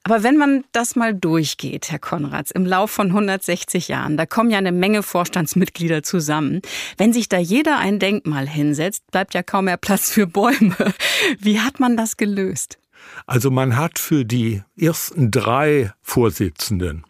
Aber 0.04 0.22
wenn 0.22 0.38
man 0.38 0.64
das 0.74 0.96
mal 0.96 1.16
durchgeht, 1.16 1.90
Herr 1.90 1.98
Konrads, 2.36 2.52
im 2.52 2.66
Lauf 2.66 2.92
von 2.92 3.08
160 3.08 3.88
Jahren, 3.88 4.18
da 4.18 4.26
kommen 4.26 4.50
ja 4.50 4.58
eine 4.58 4.72
Menge 4.72 5.04
Vorstandsmitglieder 5.04 6.04
zusammen. 6.04 6.62
Wenn 6.98 7.14
sich 7.14 7.30
da 7.30 7.38
jeder 7.38 7.80
ein 7.80 8.00
Denkmal 8.00 8.48
hinsetzt, 8.48 9.10
bleibt 9.12 9.34
ja 9.34 9.44
kaum 9.44 9.66
mehr 9.66 9.78
Platz 9.78 10.12
für 10.12 10.28
Bäume. 10.28 10.76
Wie 11.40 11.60
hat 11.60 11.80
man 11.80 11.96
das 11.96 12.18
gelöst? 12.18 12.78
Also 13.26 13.52
man 13.52 13.78
hat 13.78 14.00
für 14.00 14.26
die 14.26 14.64
ersten 14.78 15.32
drei 15.32 15.94
Vorsitzenden, 16.02 17.04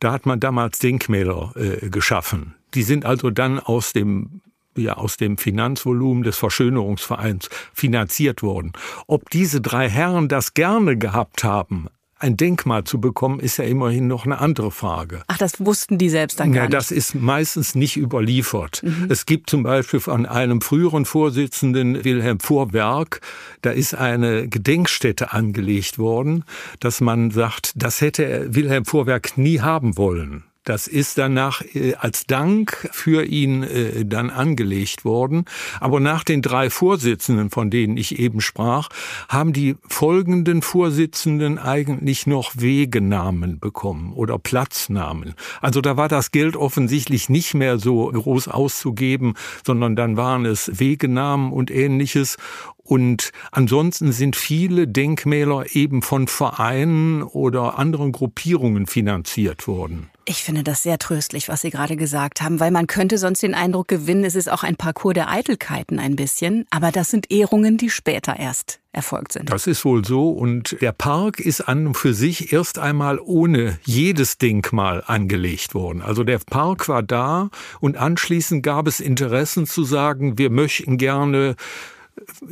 da 0.00 0.12
hat 0.12 0.24
man 0.24 0.40
damals 0.40 0.78
Denkmäler 0.78 1.52
äh, 1.56 1.88
geschaffen. 1.88 2.54
Die 2.74 2.82
sind 2.82 3.04
also 3.04 3.30
dann 3.30 3.58
aus 3.58 3.92
dem 3.92 4.40
ja 4.74 4.94
aus 4.94 5.18
dem 5.18 5.36
Finanzvolumen 5.36 6.22
des 6.22 6.38
Verschönerungsvereins 6.38 7.50
finanziert 7.74 8.42
worden. 8.42 8.72
Ob 9.06 9.28
diese 9.28 9.60
drei 9.60 9.90
Herren 9.90 10.28
das 10.28 10.54
gerne 10.54 10.96
gehabt 10.96 11.44
haben, 11.44 11.88
ein 12.22 12.36
Denkmal 12.36 12.84
zu 12.84 13.00
bekommen, 13.00 13.40
ist 13.40 13.56
ja 13.56 13.64
immerhin 13.64 14.06
noch 14.06 14.24
eine 14.24 14.38
andere 14.38 14.70
Frage. 14.70 15.22
Ach, 15.26 15.38
das 15.38 15.64
wussten 15.64 15.98
die 15.98 16.08
selbst 16.08 16.40
dann 16.40 16.52
gar 16.52 16.64
ja, 16.64 16.68
nicht? 16.68 16.74
Das 16.74 16.90
ist 16.90 17.14
meistens 17.14 17.74
nicht 17.74 17.96
überliefert. 17.96 18.82
Mhm. 18.84 19.08
Es 19.10 19.26
gibt 19.26 19.50
zum 19.50 19.64
Beispiel 19.64 20.00
von 20.00 20.24
einem 20.26 20.60
früheren 20.60 21.04
Vorsitzenden, 21.04 22.04
Wilhelm 22.04 22.40
Vorwerk, 22.40 23.20
da 23.62 23.70
ist 23.70 23.94
eine 23.94 24.48
Gedenkstätte 24.48 25.32
angelegt 25.32 25.98
worden, 25.98 26.44
dass 26.80 27.00
man 27.00 27.30
sagt, 27.30 27.72
das 27.76 28.00
hätte 28.00 28.54
Wilhelm 28.54 28.84
Vorwerk 28.84 29.36
nie 29.36 29.60
haben 29.60 29.96
wollen. 29.96 30.44
Das 30.64 30.86
ist 30.86 31.18
danach 31.18 31.60
äh, 31.74 31.94
als 31.94 32.26
Dank 32.26 32.88
für 32.92 33.24
ihn 33.24 33.64
äh, 33.64 34.04
dann 34.04 34.30
angelegt 34.30 35.04
worden. 35.04 35.44
Aber 35.80 35.98
nach 35.98 36.22
den 36.22 36.40
drei 36.40 36.70
Vorsitzenden, 36.70 37.50
von 37.50 37.68
denen 37.68 37.96
ich 37.96 38.20
eben 38.20 38.40
sprach, 38.40 38.88
haben 39.28 39.52
die 39.52 39.76
folgenden 39.88 40.62
Vorsitzenden 40.62 41.58
eigentlich 41.58 42.28
noch 42.28 42.52
Wegenamen 42.56 43.58
bekommen 43.58 44.12
oder 44.12 44.38
Platznamen. 44.38 45.34
Also 45.60 45.80
da 45.80 45.96
war 45.96 46.08
das 46.08 46.30
Geld 46.30 46.54
offensichtlich 46.54 47.28
nicht 47.28 47.54
mehr 47.54 47.80
so 47.80 48.06
groß 48.06 48.46
auszugeben, 48.46 49.34
sondern 49.66 49.96
dann 49.96 50.16
waren 50.16 50.46
es 50.46 50.78
Wegenamen 50.78 51.50
und 51.50 51.72
ähnliches. 51.72 52.36
Und 52.84 53.32
ansonsten 53.50 54.12
sind 54.12 54.36
viele 54.36 54.86
Denkmäler 54.86 55.74
eben 55.74 56.02
von 56.02 56.28
Vereinen 56.28 57.24
oder 57.24 57.80
anderen 57.80 58.12
Gruppierungen 58.12 58.86
finanziert 58.86 59.66
worden. 59.66 60.11
Ich 60.24 60.44
finde 60.44 60.62
das 60.62 60.84
sehr 60.84 60.98
tröstlich, 60.98 61.48
was 61.48 61.62
Sie 61.62 61.70
gerade 61.70 61.96
gesagt 61.96 62.42
haben, 62.42 62.60
weil 62.60 62.70
man 62.70 62.86
könnte 62.86 63.18
sonst 63.18 63.42
den 63.42 63.54
Eindruck 63.54 63.88
gewinnen, 63.88 64.24
es 64.24 64.36
ist 64.36 64.50
auch 64.50 64.62
ein 64.62 64.76
Parcours 64.76 65.14
der 65.14 65.28
Eitelkeiten 65.28 65.98
ein 65.98 66.14
bisschen. 66.14 66.64
Aber 66.70 66.92
das 66.92 67.10
sind 67.10 67.30
Ehrungen, 67.32 67.76
die 67.76 67.90
später 67.90 68.38
erst 68.38 68.78
erfolgt 68.92 69.32
sind. 69.32 69.50
Das 69.50 69.66
ist 69.66 69.84
wohl 69.84 70.04
so. 70.04 70.30
Und 70.30 70.76
der 70.80 70.92
Park 70.92 71.40
ist 71.40 71.62
an 71.62 71.88
und 71.88 71.96
für 71.96 72.14
sich 72.14 72.52
erst 72.52 72.78
einmal 72.78 73.18
ohne 73.18 73.78
jedes 73.84 74.38
Denkmal 74.38 75.02
angelegt 75.04 75.74
worden. 75.74 76.02
Also 76.02 76.22
der 76.22 76.38
Park 76.38 76.88
war 76.88 77.02
da 77.02 77.50
und 77.80 77.96
anschließend 77.96 78.62
gab 78.62 78.86
es 78.86 79.00
Interessen 79.00 79.66
zu 79.66 79.82
sagen, 79.82 80.38
wir 80.38 80.50
möchten 80.50 80.98
gerne 80.98 81.56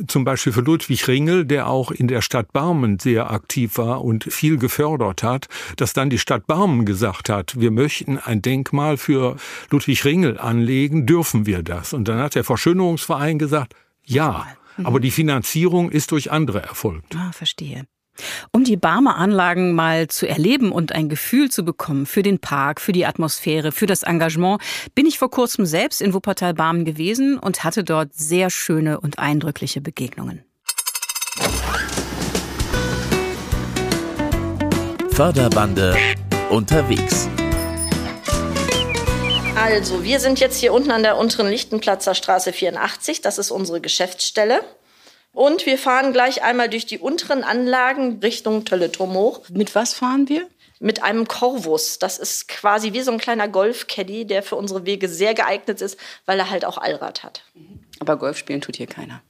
zum 0.06 0.24
Beispiel 0.24 0.52
für 0.52 0.60
Ludwig 0.60 1.06
Ringel, 1.08 1.44
der 1.44 1.68
auch 1.68 1.90
in 1.90 2.08
der 2.08 2.22
Stadt 2.22 2.52
Barmen 2.52 2.98
sehr 2.98 3.30
aktiv 3.30 3.78
war 3.78 4.04
und 4.04 4.24
viel 4.24 4.58
gefördert 4.58 5.22
hat, 5.22 5.48
dass 5.76 5.92
dann 5.92 6.10
die 6.10 6.18
Stadt 6.18 6.46
Barmen 6.46 6.86
gesagt 6.86 7.28
hat, 7.28 7.60
wir 7.60 7.70
möchten 7.70 8.18
ein 8.18 8.42
Denkmal 8.42 8.96
für 8.96 9.36
Ludwig 9.70 10.04
Ringel 10.04 10.38
anlegen, 10.38 11.06
dürfen 11.06 11.46
wir 11.46 11.62
das? 11.62 11.92
Und 11.92 12.08
dann 12.08 12.18
hat 12.18 12.34
der 12.34 12.44
Verschönerungsverein 12.44 13.38
gesagt, 13.38 13.74
ja, 14.04 14.46
aber 14.82 15.00
die 15.00 15.10
Finanzierung 15.10 15.90
ist 15.90 16.12
durch 16.12 16.30
andere 16.30 16.62
erfolgt. 16.62 17.14
Ah, 17.16 17.32
verstehe. 17.32 17.84
Um 18.52 18.64
die 18.64 18.76
Barmer 18.76 19.16
Anlagen 19.16 19.74
mal 19.74 20.08
zu 20.08 20.28
erleben 20.28 20.72
und 20.72 20.92
ein 20.92 21.08
Gefühl 21.08 21.50
zu 21.50 21.64
bekommen 21.64 22.06
für 22.06 22.22
den 22.22 22.38
Park, 22.38 22.80
für 22.80 22.92
die 22.92 23.06
Atmosphäre, 23.06 23.72
für 23.72 23.86
das 23.86 24.02
Engagement, 24.02 24.60
bin 24.94 25.06
ich 25.06 25.18
vor 25.18 25.30
kurzem 25.30 25.66
selbst 25.66 26.00
in 26.00 26.14
Wuppertal-Barmen 26.14 26.84
gewesen 26.84 27.38
und 27.38 27.64
hatte 27.64 27.84
dort 27.84 28.14
sehr 28.14 28.50
schöne 28.50 29.00
und 29.00 29.18
eindrückliche 29.18 29.80
Begegnungen. 29.80 30.44
Förderbande 35.12 35.96
unterwegs. 36.48 37.28
Also, 39.54 40.02
wir 40.02 40.20
sind 40.20 40.40
jetzt 40.40 40.58
hier 40.58 40.72
unten 40.72 40.90
an 40.90 41.02
der 41.02 41.18
unteren 41.18 41.48
Lichtenplatzer 41.48 42.14
Straße 42.14 42.52
84. 42.54 43.20
Das 43.20 43.36
ist 43.36 43.50
unsere 43.50 43.82
Geschäftsstelle. 43.82 44.62
Und 45.32 45.64
wir 45.64 45.78
fahren 45.78 46.12
gleich 46.12 46.42
einmal 46.42 46.68
durch 46.68 46.86
die 46.86 46.98
unteren 46.98 47.44
Anlagen 47.44 48.18
Richtung 48.20 48.64
Tölleturm 48.64 49.14
hoch. 49.14 49.42
Mit 49.50 49.74
was 49.74 49.94
fahren 49.94 50.28
wir? 50.28 50.48
Mit 50.80 51.02
einem 51.02 51.28
Corvus. 51.28 51.98
Das 51.98 52.18
ist 52.18 52.48
quasi 52.48 52.92
wie 52.92 53.02
so 53.02 53.12
ein 53.12 53.18
kleiner 53.18 53.48
Golfcaddy, 53.48 54.26
der 54.26 54.42
für 54.42 54.56
unsere 54.56 54.86
Wege 54.86 55.08
sehr 55.08 55.34
geeignet 55.34 55.82
ist, 55.82 55.98
weil 56.26 56.38
er 56.38 56.50
halt 56.50 56.64
auch 56.64 56.78
Allrad 56.78 57.22
hat. 57.22 57.44
Aber 58.00 58.16
Golf 58.16 58.38
spielen 58.38 58.60
tut 58.60 58.76
hier 58.76 58.86
keiner. 58.86 59.22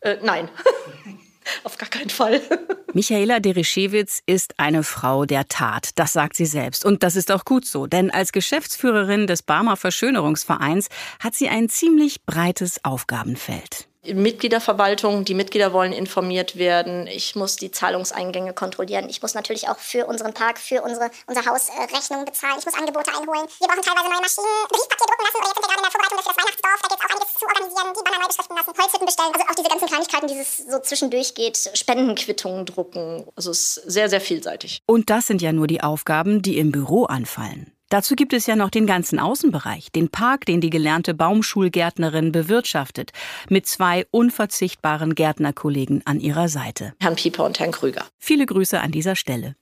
Äh, 0.00 0.16
nein. 0.22 0.48
Auf 1.64 1.76
gar 1.76 1.88
keinen 1.88 2.10
Fall. 2.10 2.40
Michaela 2.94 3.40
Derischewitz 3.40 4.22
ist 4.26 4.58
eine 4.58 4.84
Frau 4.84 5.24
der 5.24 5.48
Tat, 5.48 5.90
das 5.96 6.12
sagt 6.12 6.36
sie 6.36 6.46
selbst. 6.46 6.84
Und 6.84 7.02
das 7.02 7.16
ist 7.16 7.32
auch 7.32 7.44
gut 7.44 7.64
so, 7.64 7.86
denn 7.86 8.10
als 8.10 8.32
Geschäftsführerin 8.32 9.26
des 9.26 9.42
Barmer 9.42 9.76
Verschönerungsvereins 9.76 10.88
hat 11.18 11.34
sie 11.34 11.48
ein 11.48 11.68
ziemlich 11.68 12.24
breites 12.24 12.84
Aufgabenfeld. 12.84 13.88
Mitgliederverwaltung, 14.04 15.24
die 15.24 15.34
Mitglieder 15.34 15.72
wollen 15.72 15.92
informiert 15.92 16.58
werden. 16.58 17.06
Ich 17.06 17.36
muss 17.36 17.54
die 17.54 17.70
Zahlungseingänge 17.70 18.52
kontrollieren. 18.52 19.08
Ich 19.08 19.22
muss 19.22 19.34
natürlich 19.34 19.68
auch 19.68 19.78
für 19.78 20.06
unseren 20.06 20.34
Park, 20.34 20.58
für 20.58 20.82
unsere, 20.82 21.10
unser 21.28 21.46
Haus 21.46 21.68
äh, 21.68 21.94
Rechnungen 21.94 22.24
bezahlen. 22.24 22.56
Ich 22.58 22.66
muss 22.66 22.74
Angebote 22.74 23.10
einholen. 23.10 23.46
Wir 23.58 23.68
brauchen 23.68 23.82
teilweise 23.82 24.10
neue 24.10 24.20
Maschinen, 24.20 24.66
Briefpapier 24.68 25.06
drucken 25.06 25.22
lassen. 25.22 25.38
Oder 25.38 25.46
jetzt 25.46 25.54
sind 25.54 25.62
wir 25.62 25.70
gerade 25.70 25.78
in 25.78 25.86
der 25.86 25.92
Vorbereitung 25.92 26.18
für 26.18 26.28
das 26.28 26.36
Weihnachtsdorf. 26.36 26.82
Da 26.82 26.88
geht 26.88 26.98
es 26.98 27.04
auch 27.04 27.14
einiges 27.14 27.34
zu 27.34 27.46
organisieren. 27.46 27.88
Die 27.94 28.02
Banner 28.02 28.18
neu 28.18 28.26
beschriften 28.26 28.56
lassen, 28.56 28.72
Holzhütten 28.74 29.06
bestellen. 29.06 29.32
Also 29.34 29.46
auch 29.46 29.54
diese 29.54 29.68
ganzen 29.68 29.88
Kleinigkeiten, 29.88 30.26
dieses 30.26 30.56
so 30.66 30.78
zwischendurch 30.80 31.34
geht. 31.34 31.70
Spendenquittungen 31.74 32.66
drucken. 32.66 33.24
Also 33.36 33.50
es 33.52 33.76
ist 33.78 33.90
sehr, 33.90 34.08
sehr 34.10 34.20
vielseitig. 34.20 34.82
Und 34.86 35.10
das 35.10 35.26
sind 35.28 35.42
ja 35.42 35.52
nur 35.52 35.68
die 35.68 35.80
Aufgaben, 35.80 36.42
die 36.42 36.58
im 36.58 36.72
Büro 36.72 37.04
anfallen. 37.04 37.71
Dazu 37.92 38.16
gibt 38.16 38.32
es 38.32 38.46
ja 38.46 38.56
noch 38.56 38.70
den 38.70 38.86
ganzen 38.86 39.18
Außenbereich, 39.18 39.92
den 39.92 40.08
Park, 40.08 40.46
den 40.46 40.62
die 40.62 40.70
gelernte 40.70 41.12
Baumschulgärtnerin 41.12 42.32
bewirtschaftet, 42.32 43.12
mit 43.50 43.66
zwei 43.66 44.06
unverzichtbaren 44.10 45.14
Gärtnerkollegen 45.14 46.00
an 46.06 46.18
ihrer 46.18 46.48
Seite. 46.48 46.94
Herrn 47.00 47.16
Pieper 47.16 47.44
und 47.44 47.60
Herrn 47.60 47.70
Krüger. 47.70 48.06
Viele 48.16 48.46
Grüße 48.46 48.80
an 48.80 48.92
dieser 48.92 49.14
Stelle. 49.14 49.56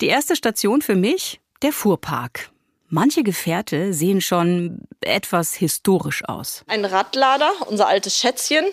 Die 0.00 0.06
erste 0.06 0.36
Station 0.36 0.80
für 0.80 0.96
mich, 0.96 1.42
der 1.60 1.72
Fuhrpark. 1.72 2.50
Manche 2.88 3.24
Gefährte 3.24 3.92
sehen 3.92 4.20
schon 4.20 4.82
etwas 5.00 5.54
historisch 5.54 6.24
aus. 6.24 6.62
Ein 6.68 6.84
Radlader, 6.84 7.50
unser 7.66 7.88
altes 7.88 8.16
Schätzchen. 8.16 8.64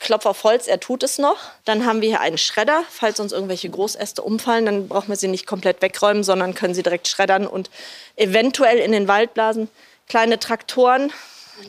Klopf 0.00 0.26
auf 0.26 0.44
Holz, 0.44 0.66
er 0.66 0.80
tut 0.80 1.02
es 1.02 1.18
noch. 1.18 1.38
Dann 1.64 1.86
haben 1.86 2.02
wir 2.02 2.08
hier 2.10 2.20
einen 2.20 2.36
Schredder. 2.36 2.84
Falls 2.90 3.20
uns 3.20 3.32
irgendwelche 3.32 3.70
Großäste 3.70 4.20
umfallen, 4.20 4.66
dann 4.66 4.88
brauchen 4.88 5.08
wir 5.08 5.16
sie 5.16 5.28
nicht 5.28 5.46
komplett 5.46 5.80
wegräumen, 5.80 6.24
sondern 6.24 6.54
können 6.54 6.74
sie 6.74 6.82
direkt 6.82 7.08
schreddern 7.08 7.46
und 7.46 7.70
eventuell 8.16 8.78
in 8.78 8.92
den 8.92 9.08
Wald 9.08 9.32
blasen. 9.32 9.68
Kleine 10.08 10.38
Traktoren, 10.38 11.10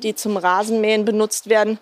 die 0.03 0.15
zum 0.15 0.35
Rasenmähen 0.35 1.05
benutzt 1.05 1.47
werden 1.47 1.79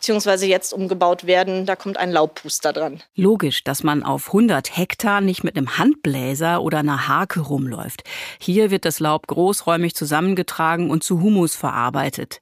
beziehungsweise 0.00 0.46
jetzt 0.46 0.72
umgebaut 0.72 1.26
werden. 1.26 1.66
Da 1.66 1.76
kommt 1.76 1.98
ein 1.98 2.10
Laubpuster 2.10 2.72
dran. 2.72 3.02
Logisch, 3.14 3.62
dass 3.64 3.82
man 3.82 4.02
auf 4.02 4.28
100 4.28 4.74
Hektar 4.74 5.20
nicht 5.20 5.44
mit 5.44 5.58
einem 5.58 5.76
Handbläser 5.76 6.62
oder 6.62 6.78
einer 6.78 7.06
Hake 7.06 7.40
rumläuft. 7.40 8.04
Hier 8.40 8.70
wird 8.70 8.86
das 8.86 8.98
Laub 8.98 9.26
großräumig 9.26 9.94
zusammengetragen 9.94 10.90
und 10.90 11.04
zu 11.04 11.20
Humus 11.20 11.54
verarbeitet. 11.54 12.40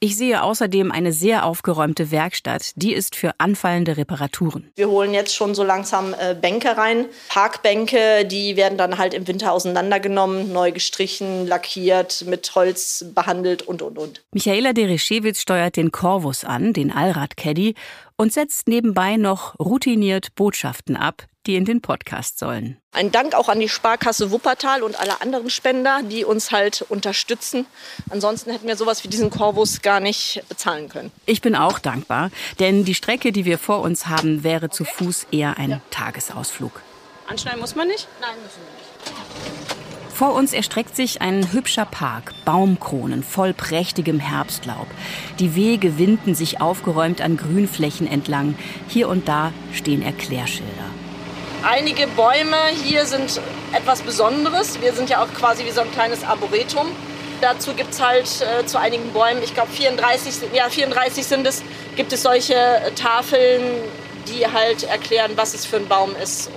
Ich 0.00 0.16
sehe 0.16 0.42
außerdem 0.42 0.92
eine 0.92 1.12
sehr 1.12 1.46
aufgeräumte 1.46 2.10
Werkstatt. 2.10 2.72
Die 2.76 2.92
ist 2.92 3.16
für 3.16 3.32
anfallende 3.38 3.96
Reparaturen. 3.96 4.70
Wir 4.74 4.88
holen 4.88 5.14
jetzt 5.14 5.34
schon 5.34 5.54
so 5.54 5.64
langsam 5.64 6.14
äh, 6.14 6.34
Bänke 6.34 6.76
rein. 6.76 7.06
Parkbänke, 7.28 8.26
die 8.26 8.56
werden 8.56 8.76
dann 8.76 8.98
halt 8.98 9.14
im 9.14 9.26
Winter 9.26 9.52
auseinandergenommen, 9.52 10.52
neu 10.52 10.72
gestrichen, 10.72 11.46
lackiert, 11.46 12.24
mit 12.26 12.54
Holz 12.54 13.04
behandelt 13.14 13.62
und, 13.62 13.80
und, 13.82 13.96
und. 13.96 14.22
Michaela 14.32 14.72
Dereschewitz 14.72 15.40
steuert 15.40 15.76
den 15.76 15.90
Corvus 15.90 16.44
an, 16.44 16.72
den 16.72 16.92
Allrad-Caddy. 16.92 17.74
Und 18.16 18.32
setzt 18.32 18.68
nebenbei 18.68 19.16
noch 19.16 19.58
routiniert 19.58 20.34
Botschaften 20.34 20.96
ab, 20.96 21.26
die 21.46 21.56
in 21.56 21.64
den 21.64 21.80
Podcast 21.80 22.38
sollen. 22.38 22.78
Ein 22.92 23.12
Dank 23.12 23.34
auch 23.34 23.48
an 23.48 23.60
die 23.60 23.68
Sparkasse 23.68 24.30
Wuppertal 24.30 24.82
und 24.82 24.98
alle 24.98 25.20
anderen 25.20 25.50
Spender, 25.50 26.00
die 26.02 26.24
uns 26.24 26.52
halt 26.52 26.82
unterstützen. 26.88 27.66
Ansonsten 28.10 28.50
hätten 28.50 28.66
wir 28.66 28.76
sowas 28.76 29.04
wie 29.04 29.08
diesen 29.08 29.30
Corvus 29.30 29.82
gar 29.82 30.00
nicht 30.00 30.42
bezahlen 30.48 30.88
können. 30.88 31.12
Ich 31.26 31.42
bin 31.42 31.54
auch 31.54 31.78
dankbar, 31.78 32.30
denn 32.60 32.84
die 32.84 32.94
Strecke, 32.94 33.32
die 33.32 33.44
wir 33.44 33.58
vor 33.58 33.80
uns 33.80 34.06
haben, 34.06 34.44
wäre 34.44 34.70
zu 34.70 34.84
Fuß 34.84 35.26
eher 35.30 35.58
ein 35.58 35.82
Tagesausflug. 35.90 36.80
Anschneiden 37.26 37.60
muss 37.60 37.74
man 37.74 37.88
nicht? 37.88 38.06
Nein, 38.20 38.34
müssen 38.42 38.60
wir 38.62 39.58
nicht. 39.58 39.73
Vor 40.14 40.34
uns 40.34 40.52
erstreckt 40.52 40.94
sich 40.94 41.22
ein 41.22 41.52
hübscher 41.52 41.86
Park, 41.86 42.34
Baumkronen 42.44 43.24
voll 43.24 43.52
prächtigem 43.52 44.20
Herbstlaub. 44.20 44.86
Die 45.40 45.56
Wege 45.56 45.98
winden 45.98 46.36
sich 46.36 46.60
aufgeräumt 46.60 47.20
an 47.20 47.36
Grünflächen 47.36 48.06
entlang. 48.06 48.54
Hier 48.86 49.08
und 49.08 49.26
da 49.26 49.52
stehen 49.72 50.02
Erklärschilder. 50.02 50.70
Einige 51.64 52.06
Bäume 52.06 52.56
hier 52.84 53.06
sind 53.06 53.40
etwas 53.72 54.02
Besonderes. 54.02 54.80
Wir 54.80 54.92
sind 54.92 55.10
ja 55.10 55.20
auch 55.20 55.34
quasi 55.34 55.64
wie 55.64 55.72
so 55.72 55.80
ein 55.80 55.90
kleines 55.90 56.22
Arboretum. 56.22 56.86
Dazu 57.40 57.74
gibt 57.74 57.90
es 57.90 58.00
halt 58.00 58.28
äh, 58.40 58.64
zu 58.66 58.78
einigen 58.78 59.12
Bäumen, 59.12 59.42
ich 59.42 59.52
glaube 59.52 59.72
34, 59.72 60.52
ja, 60.54 60.70
34 60.70 61.26
sind 61.26 61.44
es, 61.44 61.64
gibt 61.96 62.12
es 62.12 62.22
solche 62.22 62.54
Tafeln, 62.94 63.62
die 64.28 64.46
halt 64.46 64.84
erklären, 64.84 65.32
was 65.34 65.54
es 65.54 65.66
für 65.66 65.78
ein 65.78 65.88
Baum 65.88 66.14
ist. 66.22 66.50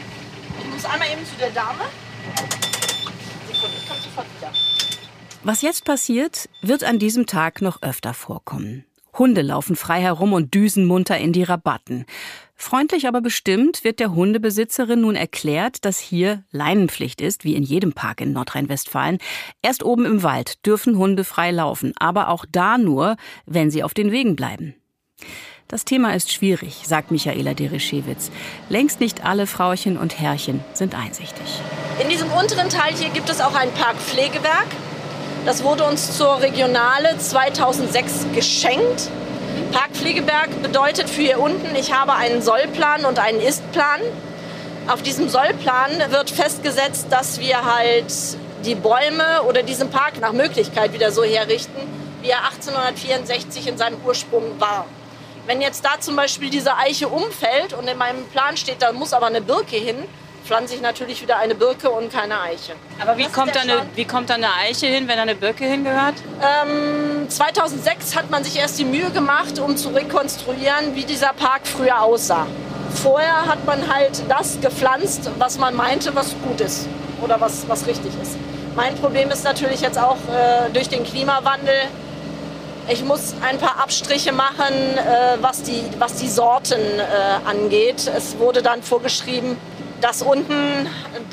Ich 0.60 0.72
muss 0.72 0.86
einmal 0.86 1.08
eben 1.12 1.26
zu 1.26 1.36
der 1.40 1.50
Dame. 1.50 1.82
Sekunde, 3.58 3.78
ich 3.82 3.88
komme 3.88 4.02
sofort 4.02 4.28
wieder. 4.38 4.52
Was 5.48 5.62
jetzt 5.62 5.86
passiert, 5.86 6.50
wird 6.62 6.84
an 6.84 7.00
diesem 7.00 7.26
Tag 7.26 7.62
noch 7.62 7.82
öfter 7.82 8.14
vorkommen. 8.14 8.84
Hunde 9.18 9.42
laufen 9.42 9.78
frei 9.78 10.02
herum 10.02 10.34
und 10.34 10.54
düsen 10.54 10.84
munter 10.84 11.18
in 11.18 11.32
die 11.32 11.44
Rabatten. 11.44 12.06
Freundlich 12.54 13.08
aber 13.08 13.22
bestimmt 13.22 13.86
wird 13.86 14.02
der 14.02 14.14
Hundebesitzerin 14.14 15.00
nun 15.00 15.16
erklärt, 15.16 15.86
dass 15.86 16.00
hier 16.00 16.44
Leinenpflicht 16.52 17.22
ist, 17.22 17.46
wie 17.46 17.56
in 17.56 17.64
jedem 17.64 17.94
Park 17.94 18.20
in 18.20 18.34
Nordrhein-Westfalen. 18.34 19.20
Erst 19.62 19.84
oben 19.84 20.04
im 20.04 20.22
Wald 20.22 20.66
dürfen 20.66 20.98
Hunde 20.98 21.24
frei 21.24 21.52
laufen, 21.52 21.94
aber 21.98 22.28
auch 22.28 22.46
da 22.52 22.78
nur, 22.78 23.16
wenn 23.46 23.72
sie 23.72 23.84
auf 23.84 23.94
den 23.94 24.12
Wegen 24.12 24.36
bleiben. 24.36 24.76
Das 25.70 25.86
Thema 25.86 26.14
ist 26.14 26.34
schwierig, 26.34 26.82
sagt 26.86 27.10
Michaela 27.10 27.54
Derischewitz. 27.54 28.32
Längst 28.68 29.00
nicht 29.00 29.24
alle 29.24 29.48
Frauchen 29.48 29.98
und 29.98 30.20
Herrchen 30.20 30.60
sind 30.74 30.94
einsichtig. 30.94 31.62
In 32.04 32.10
diesem 32.10 32.30
unteren 32.34 32.68
Teil 32.70 32.94
hier 32.96 33.12
gibt 33.12 33.30
es 33.30 33.40
auch 33.40 33.56
ein 33.56 33.72
Parkpflegewerk. 33.76 34.68
Das 35.48 35.64
wurde 35.64 35.86
uns 35.86 36.18
zur 36.18 36.42
Regionale 36.42 37.18
2006 37.18 38.26
geschenkt. 38.36 39.10
Parkpflegeberg 39.72 40.62
bedeutet 40.62 41.10
für 41.10 41.22
hier 41.22 41.40
unten, 41.40 41.74
ich 41.74 41.94
habe 41.94 42.16
einen 42.16 42.42
Sollplan 42.42 43.06
und 43.06 43.18
einen 43.18 43.40
Istplan. 43.40 44.02
Auf 44.90 45.04
diesem 45.04 45.30
Sollplan 45.30 46.12
wird 46.12 46.32
festgesetzt, 46.32 47.08
dass 47.12 47.40
wir 47.40 47.64
halt 47.64 48.14
die 48.66 48.76
Bäume 48.76 49.44
oder 49.48 49.64
diesen 49.64 49.90
Park 49.90 50.20
nach 50.20 50.34
Möglichkeit 50.34 50.92
wieder 50.92 51.14
so 51.14 51.24
herrichten, 51.24 51.80
wie 52.22 52.30
er 52.30 52.44
1864 52.44 53.68
in 53.68 53.78
seinem 53.78 54.02
Ursprung 54.06 54.60
war. 54.60 54.86
Wenn 55.46 55.62
jetzt 55.62 55.86
da 55.86 55.98
zum 56.02 56.18
Beispiel 56.18 56.50
diese 56.50 56.76
Eiche 56.76 57.08
umfällt 57.08 57.72
und 57.72 57.88
in 57.88 57.98
meinem 57.98 58.26
Plan 58.34 58.58
steht, 58.58 58.82
da 58.82 58.92
muss 58.92 59.14
aber 59.14 59.28
eine 59.28 59.40
Birke 59.40 59.78
hin, 59.78 59.96
pflanze 60.48 60.76
ich 60.76 60.82
natürlich 60.82 61.22
wieder 61.22 61.38
eine 61.38 61.56
Birke 61.56 61.90
und 61.90 62.12
keine 62.12 62.40
Eiche. 62.40 62.74
Aber 63.02 63.18
wie 63.18 63.24
Das 63.24 63.34
kommt, 63.34 63.54
der 63.54 63.66
da 63.66 63.74
eine, 63.74 63.82
wie 63.96 64.06
kommt 64.06 64.30
da 64.30 64.36
eine 64.36 64.54
Eiche 64.54 64.88
hin, 64.88 65.08
wenn 65.08 65.18
da 65.18 65.24
eine 65.24 65.36
Birke 65.36 65.66
hingehört? 65.66 66.16
Ähm, 66.42 67.30
2006 67.30 68.16
hat 68.16 68.32
man 68.32 68.46
sich 68.46 68.58
erst 68.58 68.80
die 68.80 68.86
Mühe 68.86 69.12
gemacht, 69.12 69.60
um 69.60 69.76
zu 69.76 69.90
rekonstruieren, 69.90 70.96
wie 70.96 71.04
dieser 71.04 71.34
Park 71.34 71.68
früher 71.68 72.02
aussah. 72.02 72.48
Vorher 73.04 73.46
hat 73.46 73.66
man 73.66 73.94
halt 73.94 74.24
das 74.30 74.60
gepflanzt, 74.62 75.30
was 75.38 75.58
man 75.58 75.76
meinte, 75.76 76.16
was 76.16 76.34
gut 76.42 76.62
ist 76.62 76.88
oder 77.22 77.40
was, 77.42 77.68
was 77.68 77.86
richtig 77.86 78.14
ist. 78.22 78.38
Mein 78.76 78.96
Problem 78.96 79.30
ist 79.30 79.44
natürlich 79.44 79.82
jetzt 79.82 80.00
auch 80.00 80.16
äh, 80.16 80.70
durch 80.72 80.88
den 80.88 81.04
Klimawandel. 81.04 81.76
Ich 82.88 83.04
muss 83.04 83.34
ein 83.46 83.58
paar 83.58 83.84
Abstriche 83.84 84.32
machen, 84.32 84.74
äh, 84.74 85.38
was, 85.42 85.64
die, 85.64 85.84
was 86.00 86.14
die 86.16 86.30
Sorten 86.30 86.80
äh, 86.80 87.50
angeht. 87.50 88.10
Es 88.16 88.40
wurde 88.40 88.62
dann 88.62 88.82
vorgeschrieben, 88.82 89.58
dass 90.02 90.22
unten 90.22 90.88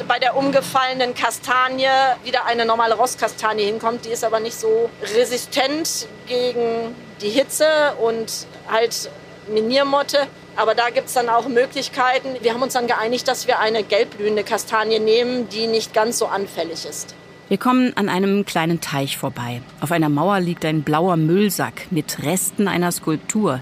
bei 0.08 0.18
der 0.18 0.36
umgefallenen 0.36 1.14
Kastanie 1.14 1.86
wieder 2.24 2.46
eine 2.46 2.64
normale 2.64 2.94
Rostkastanie 2.94 3.64
hinkommt. 3.64 4.04
Die 4.04 4.10
ist 4.10 4.24
aber 4.24 4.40
nicht 4.40 4.58
so 4.58 4.90
resistent 5.16 6.08
gegen 6.26 6.94
die 7.20 7.30
Hitze 7.30 7.94
und 8.00 8.46
halt 8.70 9.10
Miniermotte. 9.48 10.26
Aber 10.56 10.74
da 10.74 10.90
gibt 10.90 11.08
es 11.08 11.14
dann 11.14 11.28
auch 11.28 11.48
Möglichkeiten. 11.48 12.36
Wir 12.40 12.54
haben 12.54 12.62
uns 12.62 12.74
dann 12.74 12.86
geeinigt, 12.86 13.26
dass 13.26 13.46
wir 13.46 13.58
eine 13.58 13.82
gelbblühende 13.82 14.44
Kastanie 14.44 15.00
nehmen, 15.00 15.48
die 15.48 15.66
nicht 15.66 15.92
ganz 15.92 16.18
so 16.18 16.26
anfällig 16.26 16.86
ist. 16.86 17.14
Wir 17.48 17.58
kommen 17.58 17.94
an 17.96 18.08
einem 18.08 18.46
kleinen 18.46 18.80
Teich 18.80 19.18
vorbei. 19.18 19.60
Auf 19.80 19.92
einer 19.92 20.08
Mauer 20.08 20.40
liegt 20.40 20.64
ein 20.64 20.82
blauer 20.82 21.16
Müllsack 21.16 21.88
mit 21.90 22.22
Resten 22.22 22.68
einer 22.68 22.90
Skulptur. 22.90 23.60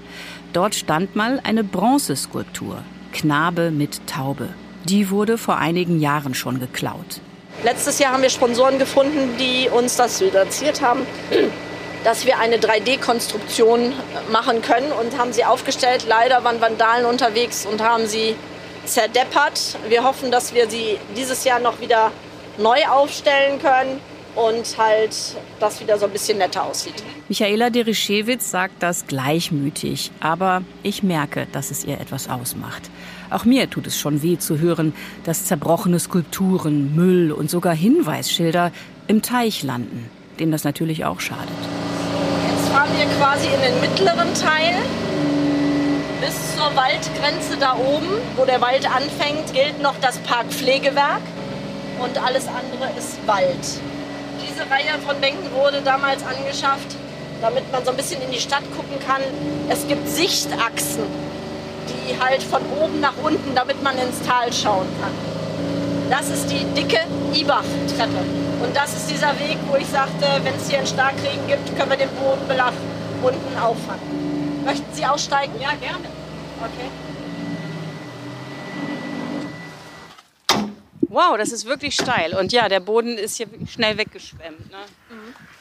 Dort 0.52 0.74
stand 0.74 1.16
mal 1.16 1.40
eine 1.42 1.64
Bronzeskulptur. 1.64 2.84
Knabe 3.12 3.70
mit 3.70 4.06
Taube. 4.06 4.50
Die 4.84 5.10
wurde 5.10 5.38
vor 5.38 5.58
einigen 5.58 6.00
Jahren 6.00 6.34
schon 6.34 6.60
geklaut. 6.60 7.20
Letztes 7.64 7.98
Jahr 7.98 8.12
haben 8.12 8.22
wir 8.22 8.30
Sponsoren 8.30 8.78
gefunden, 8.78 9.36
die 9.38 9.68
uns 9.68 9.96
das 9.96 10.18
finanziert 10.18 10.82
haben, 10.82 11.06
dass 12.02 12.26
wir 12.26 12.38
eine 12.38 12.56
3D-Konstruktion 12.56 13.92
machen 14.32 14.62
können 14.62 14.90
und 14.90 15.16
haben 15.18 15.32
sie 15.32 15.44
aufgestellt. 15.44 16.06
Leider 16.08 16.42
waren 16.42 16.60
Vandalen 16.60 17.06
unterwegs 17.06 17.64
und 17.66 17.80
haben 17.80 18.06
sie 18.06 18.34
zerdeppert. 18.84 19.76
Wir 19.88 20.02
hoffen, 20.02 20.30
dass 20.32 20.54
wir 20.54 20.68
sie 20.68 20.98
dieses 21.16 21.44
Jahr 21.44 21.60
noch 21.60 21.80
wieder 21.80 22.10
neu 22.58 22.84
aufstellen 22.90 23.60
können 23.60 24.00
und 24.34 24.76
halt 24.78 25.14
das 25.60 25.80
wieder 25.80 25.98
so 25.98 26.06
ein 26.06 26.10
bisschen 26.10 26.38
netter 26.38 26.64
aussieht. 26.64 27.02
Michaela 27.28 27.70
Derischewitz 27.70 28.50
sagt 28.50 28.82
das 28.82 29.06
gleichmütig, 29.06 30.10
aber 30.20 30.62
ich 30.82 31.02
merke, 31.02 31.46
dass 31.52 31.70
es 31.70 31.84
ihr 31.84 32.00
etwas 32.00 32.28
ausmacht. 32.28 32.90
Auch 33.32 33.44
mir 33.44 33.70
tut 33.70 33.86
es 33.86 33.98
schon 33.98 34.22
weh 34.22 34.38
zu 34.38 34.58
hören, 34.58 34.92
dass 35.24 35.46
zerbrochene 35.46 35.98
Skulpturen, 35.98 36.94
Müll 36.94 37.32
und 37.32 37.50
sogar 37.50 37.74
Hinweisschilder 37.74 38.72
im 39.06 39.22
Teich 39.22 39.62
landen, 39.62 40.10
dem 40.38 40.50
das 40.50 40.64
natürlich 40.64 41.04
auch 41.04 41.20
schadet. 41.20 41.48
Jetzt 42.50 42.68
fahren 42.68 42.90
wir 42.96 43.06
quasi 43.16 43.46
in 43.46 43.60
den 43.60 43.80
mittleren 43.80 44.34
Teil. 44.34 44.74
Bis 46.20 46.56
zur 46.56 46.76
Waldgrenze 46.76 47.56
da 47.58 47.74
oben, 47.74 48.06
wo 48.36 48.44
der 48.44 48.60
Wald 48.60 48.86
anfängt, 48.86 49.52
gilt 49.52 49.82
noch 49.82 49.94
das 50.00 50.18
Parkpflegewerk 50.18 51.22
und 51.98 52.22
alles 52.22 52.46
andere 52.46 52.90
ist 52.98 53.18
Wald. 53.26 53.80
Diese 54.46 54.60
Reihe 54.70 55.00
von 55.04 55.20
Bänken 55.20 55.50
wurde 55.54 55.80
damals 55.82 56.22
angeschafft, 56.22 56.96
damit 57.40 57.70
man 57.72 57.84
so 57.84 57.90
ein 57.90 57.96
bisschen 57.96 58.22
in 58.22 58.30
die 58.30 58.40
Stadt 58.40 58.62
gucken 58.76 58.98
kann. 59.04 59.22
Es 59.68 59.88
gibt 59.88 60.08
Sichtachsen, 60.08 61.02
die 62.12 62.20
halt 62.20 62.42
von 62.42 62.62
oben 62.80 63.00
nach 63.00 63.14
unten, 63.22 63.54
damit 63.54 63.82
man 63.82 63.96
ins 63.98 64.22
Tal 64.22 64.52
schauen 64.52 64.86
kann. 65.00 65.12
Das 66.10 66.28
ist 66.28 66.50
die 66.50 66.64
dicke 66.74 67.00
Ibach-Treppe. 67.32 68.18
Und 68.62 68.76
das 68.76 68.94
ist 68.94 69.10
dieser 69.10 69.38
Weg, 69.40 69.58
wo 69.68 69.76
ich 69.76 69.86
sagte, 69.86 70.26
wenn 70.42 70.54
es 70.54 70.68
hier 70.68 70.78
einen 70.78 70.86
Starkregen 70.86 71.46
gibt, 71.46 71.76
können 71.76 71.90
wir 71.90 71.96
den 71.96 72.10
Bodenbelag 72.10 72.72
unten 73.22 73.58
auffangen. 73.58 74.64
Möchten 74.64 74.92
Sie 74.92 75.04
aussteigen? 75.06 75.54
Ja, 75.60 75.70
gerne. 75.74 76.04
Okay. 76.60 76.90
Wow, 81.08 81.36
das 81.36 81.50
ist 81.50 81.66
wirklich 81.66 81.94
steil. 81.94 82.34
Und 82.34 82.52
ja, 82.52 82.68
der 82.68 82.80
Boden 82.80 83.18
ist 83.18 83.36
hier 83.36 83.48
schnell 83.70 83.98
weggeschwemmt. 83.98 84.70
Ne? 84.70 84.78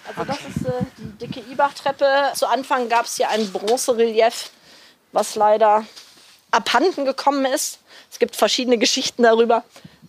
Also 0.08 0.24
das 0.24 0.38
ist 0.38 0.66
äh, 0.66 0.86
die 0.98 1.26
dicke 1.26 1.40
Ibach-Treppe. 1.52 2.32
Zu 2.36 2.48
Anfang 2.48 2.88
gab 2.90 3.06
es 3.06 3.18
hier 3.18 3.30
ein 3.30 3.52
Bronzerelief, 3.52 4.52
was 5.12 5.36
leider 5.36 5.86
abhanden 6.52 7.06
gekommen 7.06 7.46
ist. 7.46 7.80
Es 8.12 8.20
gibt 8.20 8.36
verschiedene 8.36 8.78
Geschichten 8.78 9.24
darüber. 9.24 9.64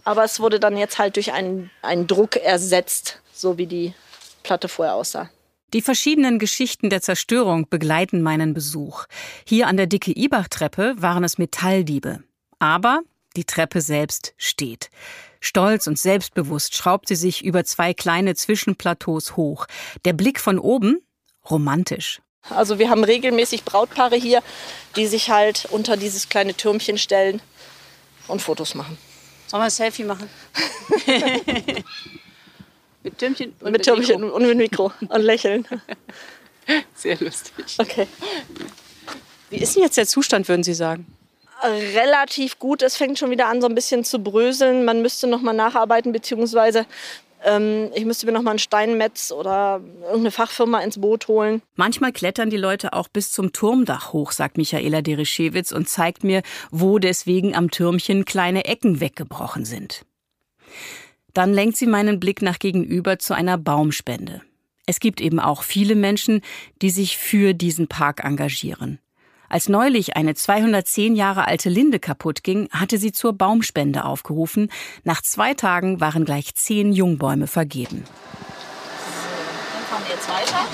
Aber 0.05 0.25
es 0.25 0.41
wurde 0.41 0.59
dann 0.59 0.77
jetzt 0.77 0.99
halt 0.99 1.17
durch 1.17 1.33
einen, 1.33 1.71
einen 1.81 2.07
Druck 2.07 2.37
ersetzt, 2.37 3.21
so 3.33 3.57
wie 3.59 3.67
die 3.67 3.95
Platte 4.43 4.69
vorher 4.69 4.95
aussah. 4.95 5.31
Die 5.73 5.81
verschiedenen 5.81 6.39
Geschichten 6.39 6.91
der 6.91 7.01
Zerstörung 7.01 7.69
begleiten 7.69 8.21
meinen 8.21 8.53
Besuch. 8.53 9.07
Hier 9.47 9.69
an 9.69 9.77
der 9.77 9.87
Dicke 9.87 10.13
Ibach-Treppe 10.15 10.97
waren 10.99 11.25
es 11.25 11.39
Metalldiebe. 11.39 12.23
Aber 12.59 13.01
die 13.37 13.45
Treppe 13.45 13.81
selbst 13.81 14.35
steht. 14.37 14.91
Stolz 15.41 15.87
und 15.87 15.99
selbstbewusst 15.99 16.75
schraubt 16.75 17.09
sie 17.09 17.17
sich 17.17 17.43
über 17.43 17.65
zwei 17.65 17.95
kleine 17.95 18.35
Zwischenplateaus 18.35 19.37
hoch. 19.37 19.67
Der 20.05 20.13
Blick 20.13 20.39
von 20.39 20.59
oben 20.59 21.01
romantisch. 21.49 22.21
Also 22.51 22.79
wir 22.79 22.91
haben 22.91 23.05
regelmäßig 23.05 23.65
Brautpaare 23.65 24.17
hier, 24.17 24.43
die 24.97 25.07
sich 25.07 25.31
halt 25.31 25.67
unter 25.71 25.97
dieses 25.97 26.29
kleine 26.29 26.55
Türmchen 26.55 26.99
stellen 26.99 27.41
und 28.29 28.43
Fotos 28.43 28.75
machen. 28.75 28.99
Sollen 29.47 29.61
wir 29.61 29.67
ein 29.67 29.71
Selfie 29.71 30.05
machen? 30.05 30.29
mit 33.03 33.19
Türmchen 33.19 33.55
und 33.61 33.73
mit 33.73 33.83
Türmchen 33.85 34.21
Mikro. 34.21 34.37
und 34.37 34.47
mit 34.47 34.57
Mikro 34.57 34.93
und 35.09 35.23
lächeln. 35.23 35.67
Sehr 36.95 37.19
lustig. 37.19 37.77
Okay. 37.79 38.07
Wie 39.51 39.57
ist 39.59 39.75
denn 39.77 39.83
jetzt 39.83 39.97
der 39.97 40.07
Zustand, 40.07 40.49
würden 40.49 40.63
Sie 40.63 40.75
sagen? 40.75 41.07
Relativ 41.63 42.59
gut. 42.59 42.83
Es 42.83 42.97
fängt 42.97 43.19
schon 43.19 43.31
wieder 43.31 43.47
an, 43.47 43.61
so 43.61 43.69
ein 43.69 43.75
bisschen 43.75 44.05
zu 44.05 44.19
bröseln. 44.19 44.85
Man 44.85 45.03
müsste 45.03 45.27
noch 45.27 45.43
mal 45.43 45.53
nacharbeiten, 45.53 46.13
beziehungsweise 46.13 46.87
ich 47.45 48.05
müsste 48.05 48.27
mir 48.27 48.33
noch 48.33 48.43
mal 48.43 48.51
einen 48.51 48.59
Steinmetz 48.59 49.33
oder 49.33 49.81
irgendeine 50.03 50.31
Fachfirma 50.31 50.81
ins 50.81 51.01
Boot 51.01 51.27
holen. 51.27 51.61
Manchmal 51.75 52.13
klettern 52.13 52.51
die 52.51 52.57
Leute 52.57 52.93
auch 52.93 53.09
bis 53.09 53.33
zum 53.33 53.53
Turmdach 53.53 54.13
hoch, 54.13 54.31
sagt 54.31 54.59
Michaela 54.59 55.03
Derischewitz 55.03 55.73
und 55.73 55.89
zeigt 55.89 56.23
mir, 56.23 56.43
wo 56.71 56.99
deswegen 56.99 57.57
am 57.57 57.71
Türmchen 57.71 58.25
kleine 58.25 58.65
Ecken 58.67 59.01
weggebrochen 59.01 59.65
sind. 59.65 60.05
Dann 61.35 61.53
lenkt 61.53 61.77
sie 61.77 61.87
meinen 61.87 62.21
Blick 62.21 62.43
nach 62.43 62.59
gegenüber 62.59 63.19
zu 63.19 63.35
einer 63.35 63.59
Baumspende. 63.59 64.43
Es 64.87 65.01
gibt 65.01 65.21
eben 65.21 65.41
auch 65.41 65.63
viele 65.63 65.95
Menschen, 65.95 66.43
die 66.81 66.91
sich 66.91 67.17
für 67.17 67.55
diesen 67.55 67.89
Park 67.89 68.25
engagieren. 68.25 68.99
Als 69.53 69.69
neulich 69.69 70.17
eine 70.17 70.35
210 70.35 71.15
Jahre 71.15 71.47
alte 71.47 71.69
Linde 71.69 71.99
kaputt 71.99 72.43
ging, 72.43 72.71
hatte 72.71 72.97
sie 72.97 73.13
zur 73.13 73.35
Baumspende 73.35 74.07
aufgerufen. 74.07 74.71
Nach 75.05 75.21
zwei 75.21 75.53
Tagen 75.53 76.01
waren 76.01 76.25
gleich 76.25 76.55
zehn 76.55 76.91
Jungbäume 76.91 77.47
vergeben. 77.47 78.05
Dann 79.75 79.85
fahren 79.91 80.03
wir 80.07 80.15
jetzt 80.15 80.27
weiter. 80.27 80.65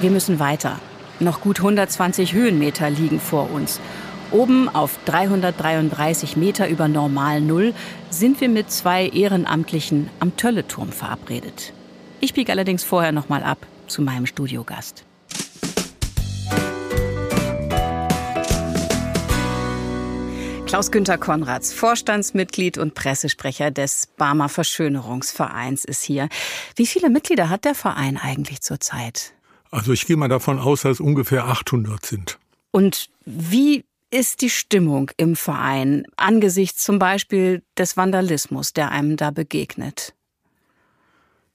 Wir 0.00 0.10
müssen 0.10 0.40
weiter. 0.40 0.80
Noch 1.20 1.40
gut 1.40 1.58
120 1.58 2.32
Höhenmeter 2.32 2.90
liegen 2.90 3.20
vor 3.20 3.52
uns. 3.52 3.78
Oben 4.32 4.68
auf 4.68 4.98
333 5.04 6.36
Meter 6.36 6.68
über 6.68 6.88
Normal 6.88 7.40
Null 7.40 7.72
sind 8.10 8.40
wir 8.40 8.48
mit 8.48 8.72
zwei 8.72 9.06
Ehrenamtlichen 9.06 10.10
am 10.18 10.36
Tölleturm 10.36 10.90
verabredet. 10.90 11.72
Ich 12.18 12.34
biege 12.34 12.50
allerdings 12.50 12.82
vorher 12.82 13.12
noch 13.12 13.28
mal 13.28 13.44
ab 13.44 13.64
zu 13.86 14.02
meinem 14.02 14.26
Studiogast. 14.26 15.04
Klaus-Günther 20.68 21.16
Konrads, 21.16 21.72
Vorstandsmitglied 21.72 22.76
und 22.76 22.92
Pressesprecher 22.92 23.70
des 23.70 24.06
Barmer 24.18 24.50
Verschönerungsvereins, 24.50 25.86
ist 25.86 26.02
hier. 26.02 26.28
Wie 26.76 26.86
viele 26.86 27.08
Mitglieder 27.08 27.48
hat 27.48 27.64
der 27.64 27.74
Verein 27.74 28.18
eigentlich 28.18 28.60
zurzeit? 28.60 29.32
Also 29.70 29.94
ich 29.94 30.04
gehe 30.04 30.18
mal 30.18 30.28
davon 30.28 30.58
aus, 30.58 30.82
dass 30.82 30.92
es 30.92 31.00
ungefähr 31.00 31.46
800 31.46 32.04
sind. 32.04 32.38
Und 32.70 33.08
wie 33.24 33.86
ist 34.10 34.42
die 34.42 34.50
Stimmung 34.50 35.10
im 35.16 35.36
Verein 35.36 36.04
angesichts 36.18 36.84
zum 36.84 36.98
Beispiel 36.98 37.62
des 37.78 37.96
Vandalismus, 37.96 38.74
der 38.74 38.90
einem 38.90 39.16
da 39.16 39.30
begegnet? 39.30 40.14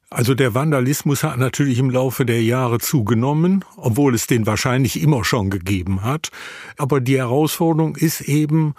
Also 0.09 0.33
der 0.33 0.55
Vandalismus 0.55 1.21
hat 1.21 1.37
natürlich 1.37 1.77
im 1.77 1.91
Laufe 1.91 2.25
der 2.25 2.41
Jahre 2.41 2.79
zugenommen, 2.79 3.63
obwohl 3.77 4.15
es 4.15 4.25
den 4.25 4.47
wahrscheinlich 4.47 4.99
immer 4.99 5.23
schon 5.23 5.51
gegeben 5.51 6.01
hat. 6.01 6.31
Aber 6.77 6.99
die 6.99 7.17
Herausforderung 7.17 7.95
ist 7.95 8.21
eben, 8.21 8.73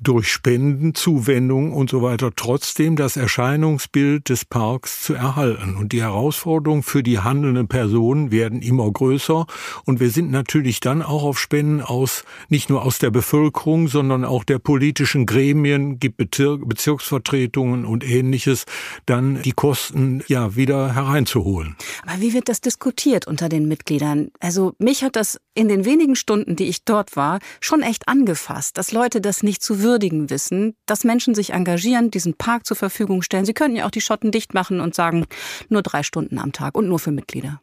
durch 0.00 0.30
Spenden, 0.30 0.94
Zuwendungen 0.94 1.72
und 1.72 1.90
so 1.90 2.02
weiter 2.02 2.30
trotzdem 2.34 2.96
das 2.96 3.16
Erscheinungsbild 3.16 4.28
des 4.28 4.44
Parks 4.44 5.02
zu 5.02 5.14
erhalten. 5.14 5.76
Und 5.76 5.92
die 5.92 6.02
Herausforderungen 6.02 6.82
für 6.82 7.02
die 7.02 7.18
handelnden 7.18 7.68
Personen 7.68 8.30
werden 8.30 8.62
immer 8.62 8.90
größer. 8.90 9.46
Und 9.84 10.00
wir 10.00 10.10
sind 10.10 10.30
natürlich 10.30 10.80
dann 10.80 11.02
auch 11.02 11.24
auf 11.24 11.38
Spenden 11.38 11.80
aus, 11.80 12.24
nicht 12.48 12.70
nur 12.70 12.82
aus 12.82 12.98
der 12.98 13.10
Bevölkerung, 13.10 13.88
sondern 13.88 14.24
auch 14.24 14.44
der 14.44 14.58
politischen 14.58 15.26
Gremien, 15.26 15.98
gibt 15.98 16.16
Bezirksvertretungen 16.18 17.84
und 17.84 18.04
ähnliches, 18.04 18.64
dann 19.06 19.42
die 19.42 19.52
Kosten 19.52 20.22
ja 20.28 20.56
wieder 20.56 20.94
hereinzuholen. 20.94 21.76
Aber 22.06 22.20
wie 22.20 22.34
wird 22.34 22.48
das 22.48 22.60
diskutiert 22.60 23.26
unter 23.26 23.48
den 23.48 23.68
Mitgliedern? 23.68 24.30
Also 24.40 24.74
mich 24.78 25.02
hat 25.02 25.16
das 25.16 25.38
in 25.54 25.68
den 25.68 25.84
wenigen 25.84 26.16
Stunden, 26.16 26.56
die 26.56 26.64
ich 26.64 26.84
dort 26.84 27.16
war, 27.16 27.38
schon 27.60 27.82
echt 27.82 28.08
angefasst, 28.08 28.76
dass 28.76 28.92
Leute 28.92 29.20
das 29.20 29.42
nicht 29.42 29.62
zu 29.62 29.82
würdigen 29.86 30.28
wissen, 30.28 30.74
dass 30.84 31.04
Menschen 31.04 31.34
sich 31.34 31.50
engagieren, 31.50 32.10
diesen 32.10 32.34
Park 32.34 32.66
zur 32.66 32.76
Verfügung 32.76 33.22
stellen. 33.22 33.46
Sie 33.46 33.54
könnten 33.54 33.76
ja 33.76 33.86
auch 33.86 33.90
die 33.90 34.00
Schotten 34.00 34.32
dicht 34.32 34.52
machen 34.52 34.80
und 34.80 34.94
sagen, 34.94 35.26
nur 35.68 35.82
drei 35.82 36.02
Stunden 36.02 36.38
am 36.38 36.52
Tag 36.52 36.76
und 36.76 36.88
nur 36.88 36.98
für 36.98 37.12
Mitglieder. 37.12 37.60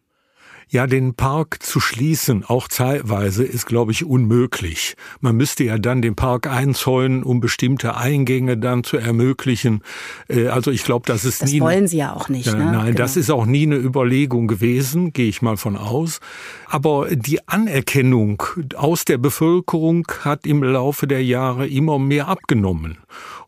Ja, 0.70 0.88
den 0.88 1.14
Park 1.14 1.62
zu 1.62 1.80
schließen, 1.80 2.44
auch 2.46 2.68
zeitweise, 2.68 3.44
ist, 3.44 3.66
glaube 3.66 3.92
ich, 3.92 4.06
unmöglich. 4.06 4.96
Man 5.22 5.36
müsste 5.36 5.64
ja 5.64 5.78
dann 5.78 6.02
den 6.02 6.16
Park 6.16 6.48
einzäunen, 6.48 7.24
um 7.24 7.40
bestimmte 7.40 7.96
Eingänge 7.96 8.58
dann 8.58 8.84
zu 8.84 8.98
ermöglichen. 8.98 9.84
Äh, 10.28 10.48
also 10.48 10.72
ich 10.72 10.84
glaube, 10.84 11.06
das 11.08 11.26
ist 11.26 11.42
das 11.42 11.52
nie. 11.52 11.60
Das 11.60 11.68
wollen 11.68 11.88
Sie 11.88 11.98
ja 11.98 12.14
auch 12.14 12.30
nicht. 12.30 12.48
Ne? 12.48 12.58
Nein, 12.58 12.86
genau. 12.88 12.98
das 12.98 13.18
ist 13.18 13.30
auch 13.30 13.46
nie 13.46 13.64
eine 13.64 13.76
Überlegung 13.76 14.48
gewesen, 14.48 15.14
gehe 15.14 15.30
ich 15.30 15.42
mal 15.42 15.58
von 15.58 15.78
aus. 15.78 16.20
Aber 16.68 17.08
die 17.12 17.48
Anerkennung 17.48 18.42
aus 18.76 19.06
der 19.06 19.18
Bevölkerung 19.18 20.08
hat 20.22 20.46
im 20.46 20.64
Laufe 20.64 21.08
der 21.08 21.24
Jahre 21.24 21.68
immer 21.68 22.00
mehr 22.00 22.28
abgenommen. 22.28 22.98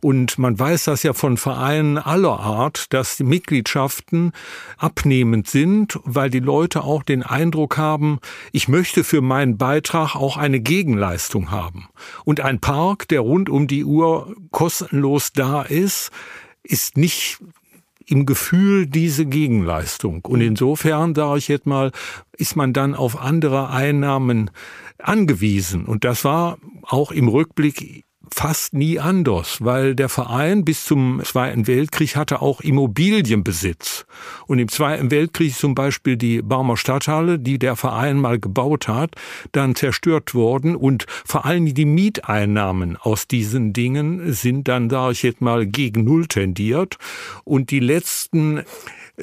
Und 0.06 0.38
man 0.38 0.60
weiß 0.60 0.84
das 0.84 1.02
ja 1.02 1.14
von 1.14 1.36
Vereinen 1.36 1.98
aller 1.98 2.40
Art, 2.40 2.94
dass 2.94 3.18
die 3.18 3.24
Mitgliedschaften 3.24 4.34
abnehmend 4.78 5.48
sind, 5.48 5.98
weil 6.04 6.30
die 6.30 6.42
Leute 6.42 6.84
auch 6.84 7.02
den 7.02 7.24
Eindruck 7.24 7.80
haben, 7.80 8.20
ich 8.52 8.68
möchte 8.68 9.04
für 9.04 9.22
meinen 9.22 9.58
Beitrag 9.58 10.16
auch 10.16 10.38
eine 10.38 10.60
Gegenleistung 10.60 11.50
haben. 11.50 11.88
Und 12.24 12.40
ein 12.40 12.60
Park, 12.60 13.08
der 13.08 13.22
rund 13.22 13.50
um 13.50 13.66
die 13.66 13.84
Uhr 13.84 14.36
kostenlos 14.52 15.34
da 15.34 15.64
ist, 15.64 16.12
ist 16.62 16.98
nicht 16.98 17.40
im 18.06 18.28
Gefühl 18.28 18.86
diese 18.86 19.26
Gegenleistung. 19.26 20.24
Und 20.24 20.40
insofern, 20.40 21.16
sage 21.16 21.40
ich 21.40 21.48
jetzt 21.48 21.66
mal, 21.66 21.92
ist 22.38 22.56
man 22.56 22.74
dann 22.74 22.94
auf 22.94 23.20
andere 23.20 23.72
Einnahmen 23.72 24.52
angewiesen. 25.00 25.86
Und 25.86 26.04
das 26.04 26.24
war 26.24 26.60
auch 26.84 27.12
im 27.12 27.28
Rückblick 27.28 28.06
fast 28.36 28.74
nie 28.74 29.00
anders, 29.00 29.64
weil 29.64 29.96
der 29.96 30.10
Verein 30.10 30.66
bis 30.66 30.84
zum 30.84 31.22
Zweiten 31.24 31.68
Weltkrieg 31.68 32.18
hatte 32.18 32.42
auch 32.42 32.60
Immobilienbesitz. 32.60 34.06
Und 34.46 34.60
im 34.60 34.68
Zweiten 34.68 35.10
Weltkrieg 35.10 35.56
zum 35.56 35.74
Beispiel 35.74 36.18
die 36.18 36.42
Barmer 36.42 36.76
Stadthalle, 36.76 37.40
die 37.40 37.60
der 37.60 37.78
Verein 37.78 38.20
mal 38.20 38.38
gebaut 38.38 38.90
hat, 38.90 39.16
dann 39.54 39.74
zerstört 39.76 40.36
worden 40.36 40.76
und 40.76 41.06
vor 41.08 41.46
allem 41.46 41.74
die 41.74 41.86
Mieteinnahmen 41.86 42.98
aus 42.98 43.30
diesen 43.30 43.72
Dingen 43.72 44.34
sind 44.34 44.68
dann, 44.68 44.90
sage 44.90 45.14
ich 45.14 45.24
jetzt 45.24 45.40
mal, 45.40 45.66
gegen 45.66 46.04
Null 46.04 46.28
tendiert. 46.28 46.98
Und 47.46 47.72
die 47.72 47.80
letzten 47.80 48.64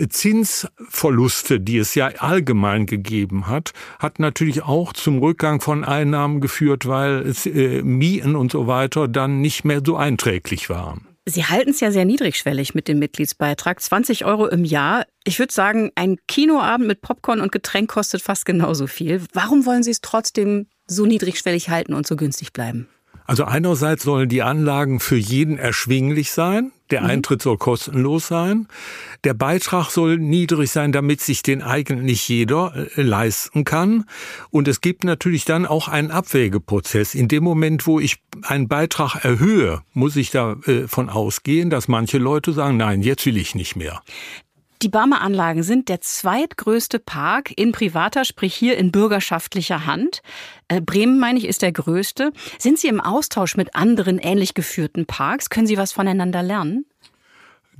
Zinsverluste, 0.08 1.60
die 1.60 1.78
es 1.78 1.94
ja 1.94 2.08
allgemein 2.18 2.86
gegeben 2.86 3.46
hat, 3.46 3.72
hat 3.98 4.18
natürlich 4.18 4.62
auch 4.62 4.92
zum 4.92 5.18
Rückgang 5.18 5.60
von 5.60 5.84
Einnahmen 5.84 6.40
geführt, 6.40 6.86
weil 6.86 7.26
es, 7.26 7.46
äh, 7.46 7.82
Mieten 7.82 8.36
und 8.36 8.52
so 8.52 8.66
weiter 8.66 9.08
dann 9.08 9.40
nicht 9.40 9.64
mehr 9.64 9.82
so 9.84 9.96
einträglich 9.96 10.70
waren. 10.70 11.06
Sie 11.24 11.44
halten 11.44 11.70
es 11.70 11.78
ja 11.78 11.92
sehr 11.92 12.04
niedrigschwellig 12.04 12.74
mit 12.74 12.88
dem 12.88 12.98
Mitgliedsbeitrag. 12.98 13.80
20 13.80 14.24
Euro 14.24 14.48
im 14.48 14.64
Jahr. 14.64 15.06
Ich 15.22 15.38
würde 15.38 15.52
sagen, 15.52 15.92
ein 15.94 16.16
Kinoabend 16.26 16.88
mit 16.88 17.00
Popcorn 17.00 17.40
und 17.40 17.52
Getränk 17.52 17.90
kostet 17.90 18.22
fast 18.22 18.44
genauso 18.44 18.88
viel. 18.88 19.22
Warum 19.32 19.64
wollen 19.64 19.84
Sie 19.84 19.92
es 19.92 20.00
trotzdem 20.00 20.66
so 20.88 21.06
niedrigschwellig 21.06 21.68
halten 21.68 21.94
und 21.94 22.08
so 22.08 22.16
günstig 22.16 22.52
bleiben? 22.52 22.88
Also 23.26 23.44
einerseits 23.44 24.02
sollen 24.02 24.28
die 24.28 24.42
Anlagen 24.42 25.00
für 25.00 25.16
jeden 25.16 25.58
erschwinglich 25.58 26.30
sein. 26.30 26.72
Der 26.90 27.02
mhm. 27.02 27.06
Eintritt 27.10 27.42
soll 27.42 27.56
kostenlos 27.56 28.28
sein. 28.28 28.68
Der 29.24 29.34
Beitrag 29.34 29.90
soll 29.90 30.18
niedrig 30.18 30.70
sein, 30.70 30.92
damit 30.92 31.20
sich 31.20 31.42
den 31.42 31.62
eigentlich 31.62 32.28
jeder 32.28 32.74
äh, 32.96 33.02
leisten 33.02 33.64
kann. 33.64 34.04
Und 34.50 34.68
es 34.68 34.80
gibt 34.80 35.04
natürlich 35.04 35.44
dann 35.44 35.64
auch 35.64 35.88
einen 35.88 36.10
Abwägeprozess. 36.10 37.14
In 37.14 37.28
dem 37.28 37.44
Moment, 37.44 37.86
wo 37.86 38.00
ich 38.00 38.16
einen 38.42 38.68
Beitrag 38.68 39.24
erhöhe, 39.24 39.82
muss 39.94 40.16
ich 40.16 40.30
davon 40.30 41.08
äh, 41.08 41.10
ausgehen, 41.10 41.70
dass 41.70 41.88
manche 41.88 42.18
Leute 42.18 42.52
sagen, 42.52 42.76
nein, 42.76 43.02
jetzt 43.02 43.24
will 43.24 43.36
ich 43.36 43.54
nicht 43.54 43.76
mehr. 43.76 44.02
Die 44.82 44.88
Barmer 44.88 45.20
Anlagen 45.20 45.62
sind 45.62 45.88
der 45.88 46.00
zweitgrößte 46.00 46.98
Park 46.98 47.52
in 47.56 47.70
privater, 47.70 48.24
sprich 48.24 48.52
hier 48.52 48.76
in 48.76 48.90
bürgerschaftlicher 48.90 49.86
Hand. 49.86 50.22
Äh, 50.66 50.80
Bremen, 50.80 51.20
meine 51.20 51.38
ich, 51.38 51.46
ist 51.46 51.62
der 51.62 51.70
größte. 51.70 52.32
Sind 52.58 52.80
Sie 52.80 52.88
im 52.88 53.00
Austausch 53.00 53.56
mit 53.56 53.76
anderen 53.76 54.18
ähnlich 54.18 54.54
geführten 54.54 55.06
Parks? 55.06 55.50
Können 55.50 55.68
Sie 55.68 55.78
was 55.78 55.92
voneinander 55.92 56.42
lernen? 56.42 56.84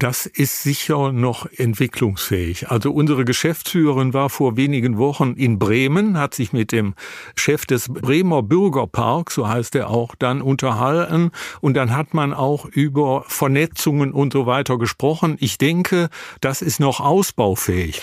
Das 0.02 0.26
ist 0.26 0.64
sicher 0.64 1.12
noch 1.12 1.46
entwicklungsfähig. 1.46 2.72
Also 2.72 2.90
unsere 2.90 3.24
Geschäftsführerin 3.24 4.12
war 4.12 4.30
vor 4.30 4.56
wenigen 4.56 4.98
Wochen 4.98 5.34
in 5.34 5.60
Bremen, 5.60 6.18
hat 6.18 6.34
sich 6.34 6.52
mit 6.52 6.72
dem 6.72 6.96
Chef 7.36 7.66
des 7.66 7.88
Bremer 7.88 8.42
Bürgerparks, 8.42 9.36
so 9.36 9.46
heißt 9.46 9.76
er 9.76 9.90
auch, 9.90 10.16
dann 10.16 10.42
unterhalten 10.42 11.30
und 11.60 11.74
dann 11.74 11.94
hat 11.94 12.14
man 12.14 12.34
auch 12.34 12.64
über 12.64 13.22
Vernetzungen 13.28 14.10
und 14.10 14.32
so 14.32 14.44
weiter 14.44 14.76
gesprochen. 14.76 15.36
Ich 15.38 15.56
denke, 15.56 16.08
das 16.40 16.62
ist 16.62 16.80
noch 16.80 16.98
ausbaufähig. 16.98 18.02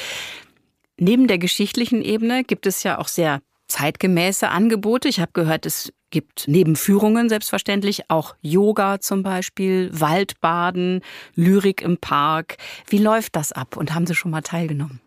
Neben 0.97 1.27
der 1.27 1.37
geschichtlichen 1.37 2.01
Ebene 2.01 2.45
gibt 2.45 2.65
es 2.65 2.81
ja 2.83 2.97
auch 2.97 3.09
sehr 3.09 3.41
zeitgemäße 3.69 4.49
Angebote. 4.49 5.07
Ich 5.07 5.19
habe 5.19 5.31
gehört, 5.33 5.65
es 5.65 5.93
gibt 6.09 6.45
neben 6.47 6.75
Führungen 6.75 7.29
selbstverständlich 7.29 8.09
auch 8.09 8.35
Yoga 8.41 8.99
zum 8.99 9.23
Beispiel, 9.23 9.89
Waldbaden, 9.93 11.01
Lyrik 11.35 11.81
im 11.81 11.97
Park. 11.97 12.57
Wie 12.87 12.97
läuft 12.97 13.35
das 13.35 13.51
ab 13.51 13.77
und 13.77 13.93
haben 13.93 14.07
Sie 14.07 14.15
schon 14.15 14.31
mal 14.31 14.41
teilgenommen? 14.41 14.99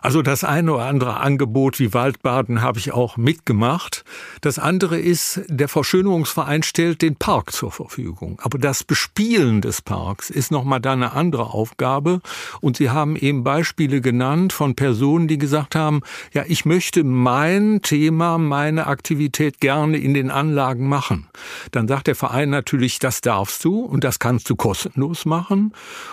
Also 0.00 0.22
das 0.22 0.44
eine 0.44 0.74
oder 0.74 0.86
andere 0.86 1.18
Angebot 1.18 1.78
wie 1.80 1.92
Waldbaden 1.92 2.62
habe 2.62 2.78
ich 2.78 2.92
auch 2.92 3.16
mitgemacht. 3.16 4.04
Das 4.40 4.58
andere 4.58 4.98
ist, 4.98 5.42
der 5.48 5.68
Verschönerungsverein 5.68 6.62
stellt 6.62 7.02
den 7.02 7.16
Park 7.16 7.52
zur 7.52 7.72
Verfügung. 7.72 8.40
Aber 8.42 8.58
das 8.58 8.84
Bespielen 8.84 9.60
des 9.60 9.82
Parks 9.82 10.30
ist 10.30 10.50
nochmal 10.50 10.80
da 10.80 10.92
eine 10.92 11.12
andere 11.12 11.46
Aufgabe. 11.52 12.20
Und 12.60 12.76
Sie 12.76 12.90
haben 12.90 13.16
eben 13.16 13.44
Beispiele 13.44 14.00
genannt 14.00 14.52
von 14.52 14.74
Personen, 14.74 15.28
die 15.28 15.38
gesagt 15.38 15.74
haben, 15.74 16.00
ja, 16.32 16.44
ich 16.46 16.64
möchte 16.64 17.04
mein 17.04 17.82
Thema, 17.82 18.38
meine 18.38 18.86
Aktivität 18.86 19.60
gerne 19.60 19.98
in 19.98 20.14
den 20.14 20.30
Anlagen 20.30 20.88
machen. 20.88 21.28
Dann 21.72 21.88
sagt 21.88 22.06
der 22.06 22.14
Verein 22.14 22.50
natürlich, 22.50 22.98
das 22.98 23.20
darfst 23.20 23.64
du 23.64 23.80
und 23.80 24.04
das 24.04 24.18
kannst 24.18 24.48
du 24.48 24.56
kostenlos 24.56 25.24
machen. 25.24 25.72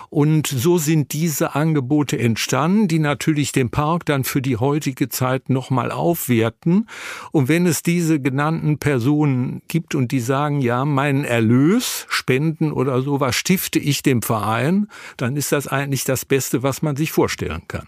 Und 0.09 0.47
so 0.47 0.77
sind 0.77 1.13
diese 1.13 1.55
Angebote 1.55 2.17
entstanden, 2.17 2.87
die 2.87 2.99
natürlich 2.99 3.51
den 3.51 3.69
Park 3.69 3.84
dann 4.05 4.23
für 4.23 4.41
die 4.41 4.57
heutige 4.57 5.09
Zeit 5.09 5.49
nochmal 5.49 5.91
aufwerten. 5.91 6.87
Und 7.31 7.47
wenn 7.47 7.65
es 7.65 7.83
diese 7.83 8.19
genannten 8.19 8.77
Personen 8.77 9.61
gibt 9.67 9.95
und 9.95 10.11
die 10.11 10.19
sagen, 10.19 10.61
ja, 10.61 10.85
meinen 10.85 11.23
Erlös, 11.23 12.05
Spenden 12.09 12.71
oder 12.71 13.01
sowas 13.01 13.35
stifte 13.35 13.79
ich 13.79 14.03
dem 14.03 14.21
Verein, 14.21 14.87
dann 15.17 15.35
ist 15.35 15.51
das 15.51 15.67
eigentlich 15.67 16.03
das 16.03 16.25
Beste, 16.25 16.63
was 16.63 16.81
man 16.81 16.95
sich 16.95 17.11
vorstellen 17.11 17.63
kann. 17.67 17.87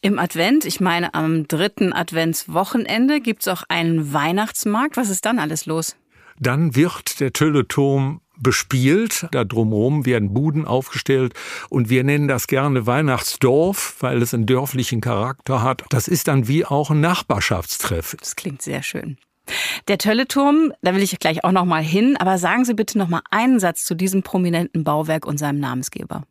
Im 0.00 0.18
Advent, 0.18 0.64
ich 0.64 0.80
meine 0.80 1.14
am 1.14 1.46
dritten 1.46 1.92
Adventswochenende, 1.92 3.20
gibt 3.20 3.42
es 3.42 3.48
auch 3.48 3.62
einen 3.68 4.12
Weihnachtsmarkt. 4.12 4.96
Was 4.96 5.10
ist 5.10 5.24
dann 5.26 5.38
alles 5.38 5.66
los? 5.66 5.96
Dann 6.40 6.74
wird 6.74 7.20
der 7.20 7.32
Tölleturm 7.32 8.21
bespielt. 8.42 9.26
Da 9.30 9.44
drumherum 9.44 10.06
werden 10.06 10.34
Buden 10.34 10.64
aufgestellt 10.64 11.34
und 11.68 11.88
wir 11.88 12.04
nennen 12.04 12.28
das 12.28 12.46
gerne 12.46 12.86
Weihnachtsdorf, 12.86 13.96
weil 14.00 14.22
es 14.22 14.34
einen 14.34 14.46
dörflichen 14.46 15.00
Charakter 15.00 15.62
hat. 15.62 15.84
Das 15.90 16.08
ist 16.08 16.28
dann 16.28 16.48
wie 16.48 16.64
auch 16.64 16.90
ein 16.90 17.00
Nachbarschaftstreff. 17.00 18.16
Das 18.18 18.36
klingt 18.36 18.62
sehr 18.62 18.82
schön. 18.82 19.16
Der 19.88 19.98
Tölleturm, 19.98 20.72
da 20.82 20.94
will 20.94 21.02
ich 21.02 21.18
gleich 21.18 21.44
auch 21.44 21.52
noch 21.52 21.64
mal 21.64 21.82
hin, 21.82 22.16
aber 22.16 22.38
sagen 22.38 22.64
Sie 22.64 22.74
bitte 22.74 22.96
noch 22.96 23.08
mal 23.08 23.22
einen 23.30 23.58
Satz 23.58 23.84
zu 23.84 23.94
diesem 23.94 24.22
prominenten 24.22 24.84
Bauwerk 24.84 25.26
und 25.26 25.38
seinem 25.38 25.58
Namensgeber. 25.58 26.22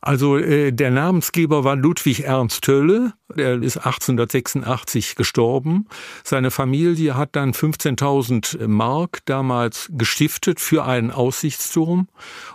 Also 0.00 0.38
äh, 0.38 0.72
der 0.72 0.90
Namensgeber 0.90 1.64
war 1.64 1.74
Ludwig 1.74 2.24
Ernst 2.24 2.62
Tölle, 2.62 3.14
der 3.34 3.60
ist 3.60 3.78
1886 3.78 5.16
gestorben. 5.16 5.86
Seine 6.22 6.50
Familie 6.52 7.16
hat 7.16 7.34
dann 7.34 7.52
15.000 7.52 8.68
Mark 8.68 9.20
damals 9.24 9.90
gestiftet 9.92 10.60
für 10.60 10.84
einen 10.84 11.10
Aussichtsturm. 11.10 12.08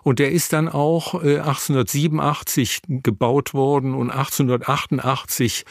Und 0.04 0.20
der 0.20 0.32
ist 0.32 0.54
dann 0.54 0.70
auch 0.70 1.16
äh, 1.16 1.40
1887 1.40 2.82
gebaut 2.88 3.54
worden 3.54 3.94
und 3.94 4.10
1888 4.10 5.66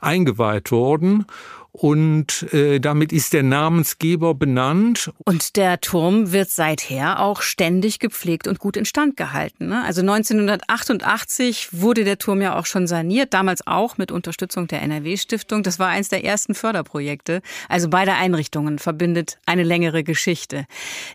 eingeweiht 0.00 0.70
worden 0.70 1.26
und 1.72 2.52
äh, 2.52 2.80
damit 2.80 3.12
ist 3.12 3.32
der 3.32 3.42
Namensgeber 3.42 4.34
benannt. 4.34 5.12
Und 5.24 5.56
der 5.56 5.80
Turm 5.80 6.32
wird 6.32 6.50
seither 6.50 7.20
auch 7.20 7.42
ständig 7.42 7.98
gepflegt 7.98 8.48
und 8.48 8.58
gut 8.58 8.76
instand 8.76 9.16
gehalten. 9.16 9.68
Ne? 9.68 9.84
Also 9.84 10.00
1988 10.00 11.68
wurde 11.72 12.04
der 12.04 12.18
Turm 12.18 12.40
ja 12.40 12.58
auch 12.58 12.66
schon 12.66 12.86
saniert, 12.86 13.32
damals 13.34 13.66
auch 13.66 13.98
mit 13.98 14.10
Unterstützung 14.10 14.66
der 14.66 14.82
NRW-Stiftung. 14.82 15.62
Das 15.62 15.78
war 15.78 15.88
eins 15.88 16.08
der 16.08 16.24
ersten 16.24 16.54
Förderprojekte. 16.54 17.42
Also 17.68 17.88
beide 17.88 18.14
Einrichtungen 18.14 18.78
verbindet 18.78 19.38
eine 19.46 19.62
längere 19.62 20.02
Geschichte. 20.02 20.66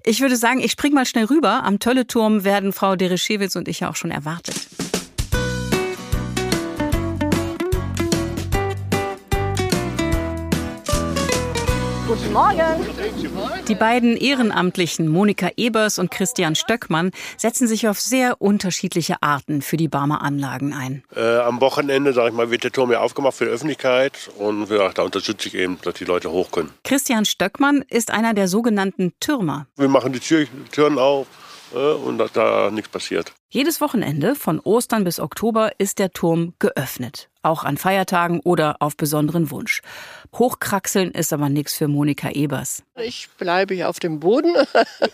Ich 0.06 0.22
würde 0.22 0.38
sagen, 0.38 0.60
ich 0.60 0.72
spring 0.72 0.94
mal 0.94 1.06
schnell 1.06 1.26
rüber. 1.26 1.63
Am 1.63 1.80
Tölleturm 1.80 2.44
werden 2.44 2.74
Frau 2.74 2.96
Dereschewitz 2.96 3.56
und 3.56 3.68
ich 3.68 3.82
ja 3.82 3.89
auch 3.89 3.96
schon 3.96 4.12
erwartet. 4.12 4.68
Guten 12.06 12.34
Morgen. 12.34 12.86
Die 13.70 13.76
beiden 13.76 14.18
Ehrenamtlichen 14.18 15.08
Monika 15.08 15.50
Ebers 15.56 16.00
und 16.00 16.12
Christian 16.12 16.54
Stöckmann 16.56 17.12
setzen 17.38 17.66
sich 17.66 17.88
auf 17.88 18.00
sehr 18.00 18.42
unterschiedliche 18.42 19.22
Arten 19.22 19.62
für 19.62 19.78
die 19.78 19.88
Barmer 19.88 20.22
Anlagen 20.22 20.74
ein. 20.74 21.04
Äh, 21.16 21.38
am 21.38 21.62
Wochenende, 21.62 22.12
sag 22.12 22.28
ich 22.28 22.34
mal, 22.34 22.52
wird 22.52 22.66
der 22.66 22.74
Turm 22.74 22.92
ja 22.92 23.00
aufgemacht 23.00 23.36
für 23.36 23.46
die 23.46 23.52
Öffentlichkeit 23.52 24.30
und 24.38 24.70
ja, 24.70 24.89
da 24.89 25.04
unterstütze 25.04 25.48
ich 25.48 25.56
eben, 25.56 25.80
dass 25.84 25.94
die 25.94 26.06
Leute 26.06 26.30
hoch 26.30 26.52
können. 26.52 26.72
Christian 26.84 27.24
Stöckmann 27.24 27.86
ist 27.88 28.12
einer 28.12 28.34
der 28.34 28.50
sogenannten 28.50 29.13
Türmer. 29.22 29.68
Wir 29.78 29.88
machen 29.88 30.12
die 30.12 30.20
Tür, 30.20 30.46
Türen 30.72 31.00
auf 31.00 31.28
und 31.73 32.17
dass 32.17 32.31
da 32.31 32.71
nichts 32.71 32.89
passiert. 32.89 33.33
Jedes 33.49 33.81
Wochenende 33.81 34.36
von 34.36 34.59
Ostern 34.59 35.03
bis 35.03 35.19
Oktober 35.19 35.71
ist 35.77 35.99
der 35.99 36.12
Turm 36.12 36.53
geöffnet. 36.59 37.29
Auch 37.43 37.63
an 37.63 37.77
Feiertagen 37.77 38.39
oder 38.39 38.77
auf 38.79 38.97
besonderen 38.97 39.51
Wunsch. 39.51 39.81
Hochkraxeln 40.33 41.12
ist 41.12 41.33
aber 41.33 41.49
nichts 41.49 41.73
für 41.73 41.88
Monika 41.88 42.29
Ebers. 42.29 42.83
Ich 42.95 43.29
bleibe 43.38 43.75
hier 43.75 43.89
auf 43.89 43.99
dem 43.99 44.19
Boden 44.19 44.55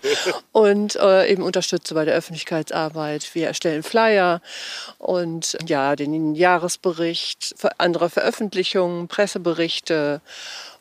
und 0.52 0.96
äh, 0.96 1.30
eben 1.30 1.44
unterstütze 1.44 1.96
bei 1.96 2.06
der 2.06 2.16
Öffentlichkeitsarbeit. 2.16 3.34
Wir 3.34 3.48
erstellen 3.48 3.84
Flyer 3.84 4.42
und 5.00 5.58
ja, 5.66 5.96
den 5.96 6.36
Jahresbericht, 6.36 7.56
andere 7.78 8.10
Veröffentlichungen, 8.10 9.08
Presseberichte. 9.08 10.22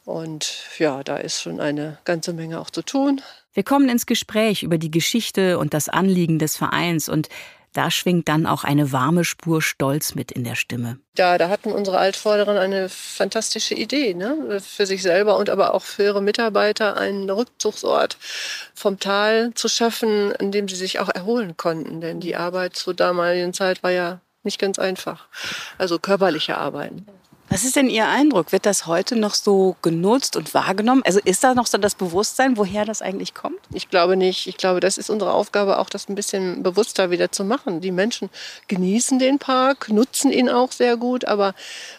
Und 0.05 0.65
ja, 0.79 1.03
da 1.03 1.17
ist 1.17 1.43
schon 1.43 1.61
eine 1.61 1.99
ganze 2.05 2.33
Menge 2.33 2.61
auch 2.61 2.71
zu 2.71 2.83
tun. 2.83 3.21
Wir 3.59 3.65
kommen 3.65 3.89
ins 3.89 4.07
Gespräch 4.07 4.63
über 4.63 4.79
die 4.79 4.93
Geschichte 4.93 5.59
und 5.59 5.75
das 5.75 5.89
Anliegen 5.89 6.39
des 6.39 6.57
Vereins 6.57 7.09
und 7.09 7.29
da 7.73 7.91
schwingt 7.91 8.29
dann 8.29 8.47
auch 8.47 8.63
eine 8.63 8.93
warme 8.93 9.25
Spur 9.25 9.63
Stolz 9.63 10.15
mit 10.15 10.31
in 10.31 10.45
der 10.45 10.55
Stimme. 10.55 11.01
Ja, 11.17 11.39
da 11.39 11.49
hatten 11.49 11.73
unsere 11.73 11.99
Altvorderen 11.99 12.57
eine 12.57 12.89
fantastische 12.89 13.75
Idee, 13.75 14.15
ne? 14.15 14.61
für 14.61 14.87
sich 14.87 15.03
selber 15.03 15.37
und 15.39 15.51
aber 15.51 15.75
auch 15.75 15.83
für 15.83 16.05
ihre 16.05 16.23
Mitarbeiter 16.23 16.97
einen 16.97 17.29
Rückzugsort 17.29 18.17
vom 18.75 19.01
Tal 19.01 19.51
zu 19.55 19.67
schaffen, 19.67 20.31
in 20.39 20.53
dem 20.53 20.69
sie 20.69 20.77
sich 20.77 21.01
auch 21.01 21.09
erholen 21.09 21.57
konnten. 21.57 22.01
Denn 22.01 22.21
die 22.21 22.37
Arbeit 22.37 22.77
zur 22.77 22.95
damaligen 22.95 23.53
Zeit 23.53 23.83
war 23.83 23.91
ja 23.91 24.21
nicht 24.45 24.61
ganz 24.61 24.79
einfach. 24.79 25.27
Also 25.79 25.99
körperliche 25.99 26.59
Arbeiten. 26.59 27.07
Was 27.51 27.65
ist 27.65 27.77
denn 27.77 27.89
Ihr 27.89 28.07
Eindruck? 28.07 28.53
Wird 28.53 28.67
das 28.67 28.87
heute 28.87 29.17
noch 29.17 29.35
so 29.35 29.75
genutzt 29.81 30.37
und 30.37 30.53
wahrgenommen? 30.53 31.03
Also 31.07 31.19
ist 31.25 31.43
da 31.43 31.55
noch 31.55 31.67
so 31.67 31.79
das 31.79 31.95
Bewusstsein, 31.95 32.59
woher 32.59 32.85
das 32.85 33.01
eigentlich 33.01 33.33
kommt? 33.33 33.59
Ich 33.73 33.89
glaube 33.89 34.19
nicht. 34.19 34.47
Ich 34.49 34.59
glaube, 34.59 34.81
das 34.81 34.99
ist 34.99 35.09
unsere 35.09 35.33
Aufgabe, 35.33 35.79
auch 35.79 35.89
das 35.89 36.11
ein 36.11 36.15
bisschen 36.15 36.63
bewusster 36.63 37.11
wieder 37.11 37.33
zu 37.33 37.45
machen. 37.45 37.81
Die 37.81 37.91
Menschen 37.91 38.29
genießen 38.69 39.19
den 39.19 39.39
Park, 39.39 39.89
nutzen 39.89 40.31
ihn 40.31 40.51
auch 40.51 40.73
sehr 40.73 40.99
gut, 40.99 41.25
aber 41.25 41.55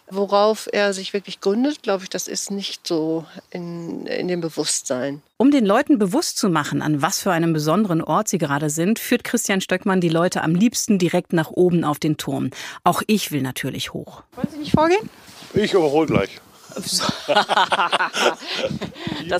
worauf 0.09 0.69
er 0.71 0.93
sich 0.93 1.13
wirklich 1.13 1.41
gründet, 1.41 1.81
glaube 1.81 2.03
ich, 2.03 2.09
das 2.09 2.27
ist 2.27 2.51
nicht 2.51 2.85
so 2.85 3.25
in, 3.49 4.05
in 4.05 4.27
dem 4.27 4.41
Bewusstsein. 4.41 5.23
Um 5.37 5.49
den 5.49 5.65
Leuten 5.65 5.97
bewusst 5.97 6.37
zu 6.37 6.49
machen, 6.49 6.81
an 6.81 7.01
was 7.01 7.21
für 7.21 7.31
einem 7.31 7.53
besonderen 7.53 8.03
Ort 8.03 8.27
sie 8.27 8.37
gerade 8.37 8.69
sind, 8.69 8.99
führt 8.99 9.23
Christian 9.23 9.61
Stöckmann 9.61 10.01
die 10.01 10.09
Leute 10.09 10.43
am 10.43 10.53
liebsten 10.53 10.99
direkt 10.99 11.33
nach 11.33 11.49
oben 11.49 11.83
auf 11.83 11.97
den 11.97 12.17
Turm. 12.17 12.51
Auch 12.83 13.01
ich 13.07 13.31
will 13.31 13.41
natürlich 13.41 13.93
hoch. 13.93 14.21
Wollen 14.35 14.49
Sie 14.51 14.57
nicht 14.57 14.73
vorgehen? 14.73 15.09
Ich 15.53 15.73
überhole 15.73 16.07
gleich. 16.07 16.29
das 16.75 17.01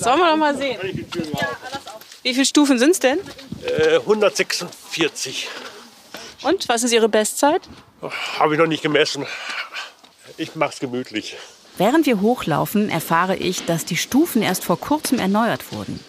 wollen 0.06 0.20
wir 0.20 0.32
doch 0.32 0.38
mal 0.38 0.58
sehen. 0.58 0.80
Wie 2.24 2.34
viele 2.34 2.46
Stufen 2.46 2.80
sind 2.80 2.92
es 2.92 3.00
denn? 3.00 3.20
Äh, 3.66 3.98
146. 4.00 5.48
Und 6.44 6.68
was 6.68 6.84
ist 6.84 6.92
Ihre 6.92 7.08
Bestzeit? 7.10 7.62
Habe 8.40 8.54
ich 8.54 8.60
noch 8.60 8.68
nicht 8.68 8.82
gemessen. 8.82 9.26
Ich 10.38 10.56
mache 10.56 10.72
es 10.74 10.80
gemütlich. 10.80 11.38
Während 11.78 12.06
wir 12.06 12.22
hochlaufen, 12.22 12.90
erfahre 12.90 13.36
ich, 13.36 13.66
dass 13.66 13.86
die 13.86 13.98
Stufen 13.98 14.42
erst 14.42 14.64
vor 14.64 14.80
kurzem 14.80 15.20
erneuert 15.20 15.72
wurden. 15.72 16.00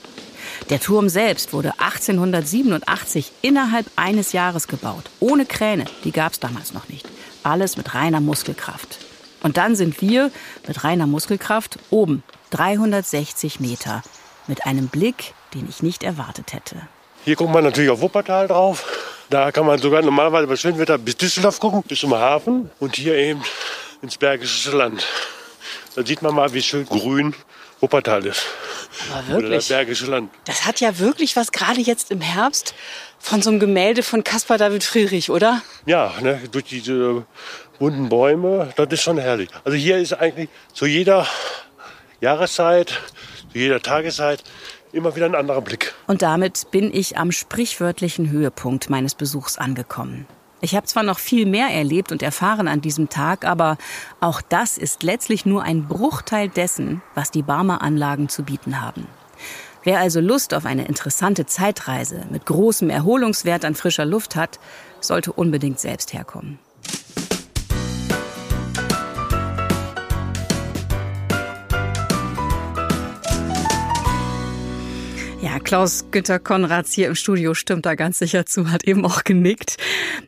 Der 0.69 0.81
Turm 0.81 1.09
selbst 1.09 1.53
wurde 1.53 1.73
1887 1.79 3.33
innerhalb 3.43 3.87
eines 3.97 4.33
Jahres 4.33 4.69
gebaut. 4.69 5.05
Ohne 5.21 5.47
Kräne, 5.47 5.85
die 6.05 6.13
gab 6.13 6.33
es 6.33 6.41
damals 6.41 6.73
noch 6.73 6.89
nicht. 6.89 7.07
Alles 7.43 7.77
mit 7.77 7.95
reiner 7.95 8.21
Muskelkraft. 8.21 8.99
Und 9.43 9.57
dann 9.57 9.75
sind 9.75 10.01
wir 10.01 10.31
mit 10.67 10.85
reiner 10.85 11.07
Muskelkraft 11.07 11.79
oben, 11.91 12.23
360 12.51 13.61
Meter, 13.61 14.03
mit 14.47 14.67
einem 14.67 14.89
Blick, 14.89 15.35
den 15.55 15.69
ich 15.69 15.83
nicht 15.83 16.03
erwartet 16.03 16.53
hätte. 16.53 16.77
Hier 17.25 17.37
guckt 17.37 17.53
man 17.53 17.65
natürlich 17.65 17.91
auf 17.91 18.01
Wuppertal 18.01 18.49
drauf. 18.49 18.85
Da 19.29 19.53
kann 19.53 19.67
man 19.67 19.79
sogar 19.79 20.03
normalerweise 20.03 20.47
bei 20.47 20.57
schönem 20.57 20.79
Wetter 20.79 20.99
bis 20.99 21.17
Düsseldorf 21.17 21.61
gucken, 21.61 21.83
bis 21.87 22.01
zum 22.01 22.15
Hafen. 22.15 22.71
Und 22.81 22.97
hier 22.97 23.15
eben 23.15 23.43
ins 24.03 24.17
Bergische 24.17 24.77
Land. 24.77 25.07
Da 25.95 26.05
sieht 26.05 26.23
man 26.23 26.35
mal, 26.35 26.53
wie 26.53 26.63
schön 26.63 26.87
grün 26.87 27.35
Wuppertal 27.81 28.27
ist. 28.27 28.43
Aber 29.13 29.39
Oder 29.39 29.51
das 29.51 29.69
Bergische 29.69 30.07
Land. 30.07 30.31
Das 30.45 30.67
hat 30.67 30.81
ja 30.81 30.99
wirklich 30.99 31.37
was, 31.37 31.53
gerade 31.53 31.81
jetzt 31.81 32.11
im 32.11 32.21
Herbst, 32.21 32.75
von 33.19 33.43
so 33.43 33.51
einem 33.51 33.61
Gemälde 33.61 34.03
von 34.03 34.25
Caspar 34.25 34.59
David 34.59 34.85
Friedrich, 34.85 35.31
oder? 35.31 35.63
Ja, 35.87 36.13
ne, 36.21 36.41
durch 36.51 36.65
diese 36.65 37.25
bunten 37.79 38.09
Bäume, 38.09 38.73
das 38.77 38.89
ist 38.91 39.03
schon 39.03 39.19
herrlich. 39.19 39.49
Also 39.65 39.77
hier 39.77 39.99
ist 39.99 40.13
eigentlich 40.13 40.49
zu 40.73 40.87
jeder 40.87 41.27
Jahreszeit, 42.21 43.01
zu 43.53 43.59
jeder 43.59 43.81
Tageszeit 43.81 44.43
immer 44.93 45.15
wieder 45.17 45.27
ein 45.27 45.35
anderer 45.35 45.63
Blick. 45.63 45.95
Und 46.07 46.23
damit 46.23 46.71
bin 46.71 46.93
ich 46.93 47.17
am 47.17 47.33
sprichwörtlichen 47.33 48.31
Höhepunkt 48.31 48.91
meines 48.91 49.15
Besuchs 49.15 49.57
angekommen. 49.57 50.27
Ich 50.63 50.75
habe 50.77 50.87
zwar 50.87 51.03
noch 51.03 51.19
viel 51.19 51.47
mehr 51.47 51.69
erlebt 51.69 52.13
und 52.13 52.23
erfahren 52.23 52.69
an 52.69 52.81
diesem 52.81 53.09
Tag, 53.09 53.45
aber 53.45 53.79
auch 54.21 54.43
das 54.43 54.77
ist 54.77 55.03
letztlich 55.03 55.47
nur 55.47 55.63
ein 55.63 55.87
Bruchteil 55.89 56.49
dessen, 56.49 57.03
was 57.15 57.31
die 57.31 57.43
Barmer 57.43 57.81
Anlagen 57.83 58.29
zu 58.29 58.43
bieten 58.43 58.81
haben. 58.81 59.07
Wer 59.83 60.01
also 60.01 60.21
Lust 60.21 60.53
auf 60.53 60.67
eine 60.67 60.85
interessante 60.85 61.47
Zeitreise 61.47 62.27
mit 62.31 62.45
großem 62.45 62.91
Erholungswert 62.91 63.65
an 63.65 63.75
frischer 63.75 64.05
Luft 64.05 64.37
hat, 64.37 64.61
sollte 65.01 65.33
unbedingt 65.33 65.81
selbst 65.81 66.13
herkommen. 66.13 66.59
Klaus 75.71 76.07
Günther 76.11 76.41
Konrads 76.41 76.93
hier 76.93 77.07
im 77.07 77.15
Studio 77.15 77.55
stimmt 77.55 77.87
da 77.87 77.95
ganz 77.95 78.19
sicher 78.19 78.45
zu, 78.45 78.73
hat 78.73 78.83
eben 78.89 79.07
auch 79.07 79.23
genickt. 79.23 79.77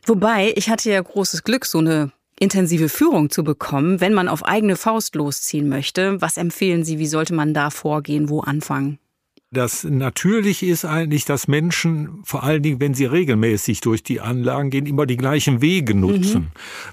Wobei, 0.05 0.53
ich 0.55 0.69
hatte 0.69 0.89
ja 0.89 1.01
großes 1.01 1.43
Glück, 1.43 1.65
so 1.65 1.79
eine 1.79 2.13
intensive 2.39 2.87
Führung 2.87 3.29
zu 3.29 3.43
bekommen, 3.43 3.99
wenn 3.99 4.13
man 4.13 4.29
auf 4.29 4.45
eigene 4.45 4.77
Faust 4.77 5.15
losziehen 5.15 5.67
möchte. 5.67 6.21
Was 6.21 6.37
empfehlen 6.37 6.85
Sie, 6.85 6.97
wie 6.97 7.07
sollte 7.07 7.33
man 7.33 7.53
da 7.53 7.71
vorgehen, 7.71 8.29
wo 8.29 8.39
anfangen? 8.39 8.99
Das 9.53 9.83
natürlich 9.83 10.63
ist 10.63 10.83
eigentlich, 10.83 11.25
dass 11.25 11.47
Menschen, 11.47 12.21
vor 12.23 12.43
allen 12.43 12.63
Dingen, 12.63 12.79
wenn 12.79 12.95
sie 12.95 13.05
regelmäßig 13.05 13.81
durch 13.81 14.01
die 14.01 14.19
Anlagen 14.19 14.71
gehen, 14.71 14.87
immer 14.87 15.05
die 15.05 15.15
gleichen 15.15 15.61
Wege 15.61 15.93
nutzen. 15.93 16.41
Mhm. 16.41 16.47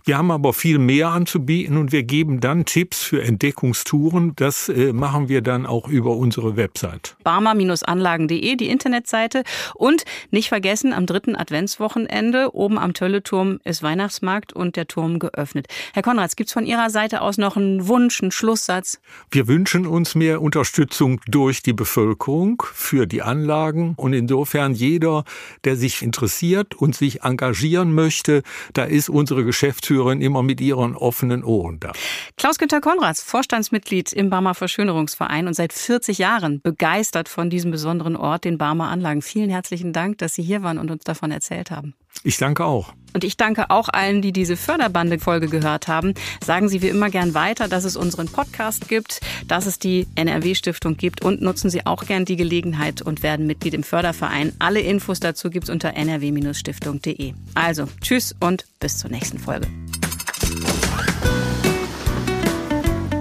Wir 0.04 0.18
haben 0.18 0.30
aber 0.30 0.52
viel 0.52 0.78
mehr 0.78 1.08
anzubieten 1.08 1.78
und 1.78 1.90
wir 1.90 2.02
geben 2.02 2.40
dann 2.40 2.66
Tipps 2.66 3.02
für 3.02 3.22
Entdeckungstouren. 3.22 4.34
Das 4.36 4.68
äh, 4.68 4.92
machen 4.92 5.30
wir 5.30 5.40
dann 5.40 5.64
auch 5.64 5.88
über 5.88 6.16
unsere 6.16 6.56
Website. 6.56 7.16
barmer-anlagen.de, 7.24 8.56
die 8.56 8.68
Internetseite. 8.68 9.42
Und 9.74 10.04
nicht 10.30 10.50
vergessen, 10.50 10.92
am 10.92 11.06
dritten 11.06 11.36
Adventswochenende 11.36 12.54
oben 12.54 12.78
am 12.78 12.92
Tölleturm 12.92 13.60
ist 13.64 13.82
Weihnachtsmarkt 13.82 14.52
und 14.52 14.76
der 14.76 14.86
Turm 14.86 15.18
geöffnet. 15.18 15.66
Herr 15.94 16.02
Konrads, 16.02 16.36
gibt 16.36 16.48
es 16.48 16.52
von 16.52 16.66
Ihrer 16.66 16.90
Seite 16.90 17.22
aus 17.22 17.38
noch 17.38 17.56
einen 17.56 17.88
Wunsch, 17.88 18.20
einen 18.20 18.32
Schlusssatz? 18.32 19.00
Wir 19.30 19.48
wünschen 19.48 19.86
uns 19.86 20.14
mehr 20.14 20.42
Unterstützung 20.42 21.22
durch 21.26 21.62
die 21.62 21.72
Bevölkerung. 21.72 22.49
Förderung 22.50 22.62
für 22.74 23.06
die 23.06 23.22
Anlagen. 23.22 23.94
Und 23.96 24.12
insofern 24.12 24.74
jeder, 24.74 25.24
der 25.64 25.76
sich 25.76 26.02
interessiert 26.02 26.74
und 26.74 26.94
sich 26.94 27.22
engagieren 27.22 27.94
möchte, 27.94 28.42
da 28.72 28.84
ist 28.84 29.08
unsere 29.08 29.44
Geschäftsführerin 29.44 30.20
immer 30.20 30.42
mit 30.42 30.60
ihren 30.60 30.96
offenen 30.96 31.44
Ohren 31.44 31.80
da. 31.80 31.92
Klaus-Günter 32.36 32.80
Konrads, 32.80 33.22
Vorstandsmitglied 33.22 34.12
im 34.12 34.30
Barmer 34.30 34.54
Verschönerungsverein 34.54 35.46
und 35.46 35.54
seit 35.54 35.72
40 35.72 36.18
Jahren 36.18 36.60
begeistert 36.60 37.28
von 37.28 37.50
diesem 37.50 37.70
besonderen 37.70 38.16
Ort, 38.16 38.44
den 38.44 38.58
Barmer 38.58 38.88
Anlagen. 38.88 39.22
Vielen 39.22 39.50
herzlichen 39.50 39.92
Dank, 39.92 40.18
dass 40.18 40.34
Sie 40.34 40.42
hier 40.42 40.62
waren 40.62 40.78
und 40.78 40.90
uns 40.90 41.04
davon 41.04 41.30
erzählt 41.30 41.70
haben. 41.70 41.94
Ich 42.22 42.36
danke 42.36 42.64
auch. 42.64 42.92
Und 43.12 43.24
ich 43.24 43.36
danke 43.36 43.70
auch 43.70 43.88
allen, 43.88 44.22
die 44.22 44.32
diese 44.32 44.56
Förderbande-Folge 44.56 45.48
gehört 45.48 45.88
haben. 45.88 46.14
Sagen 46.44 46.68
Sie 46.68 46.82
wie 46.82 46.88
immer 46.88 47.10
gern 47.10 47.34
weiter, 47.34 47.68
dass 47.68 47.84
es 47.84 47.96
unseren 47.96 48.26
Podcast 48.26 48.88
gibt, 48.88 49.20
dass 49.48 49.66
es 49.66 49.78
die 49.78 50.06
NRW-Stiftung 50.14 50.96
gibt 50.96 51.22
und 51.22 51.42
nutzen 51.42 51.70
Sie 51.70 51.86
auch 51.86 52.04
gern 52.04 52.24
die 52.24 52.36
Gelegenheit 52.36 53.02
und 53.02 53.22
werden 53.22 53.46
Mitglied 53.46 53.74
im 53.74 53.82
Förderverein. 53.82 54.52
Alle 54.58 54.80
Infos 54.80 55.20
dazu 55.20 55.50
gibt 55.50 55.64
es 55.64 55.70
unter 55.70 55.94
nrw-stiftung.de. 55.96 57.34
Also, 57.54 57.86
tschüss 58.00 58.34
und 58.40 58.66
bis 58.78 58.98
zur 58.98 59.10
nächsten 59.10 59.38
Folge. 59.38 59.66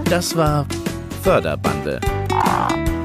Das 0.04 0.36
war 0.36 0.66
Förderbande. 1.22 2.00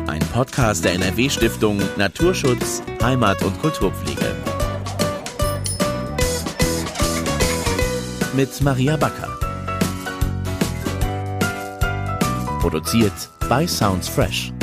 Ein 0.08 0.22
Podcast 0.34 0.86
der 0.86 0.94
NRW-Stiftung 0.94 1.82
Naturschutz, 1.98 2.82
Heimat 3.02 3.44
und 3.44 3.60
Kulturpflege. 3.62 4.45
Mit 8.36 8.62
Maria 8.62 8.98
Backer. 8.98 9.30
Produziert 12.60 13.14
bei 13.48 13.66
Sounds 13.66 14.10
Fresh. 14.10 14.55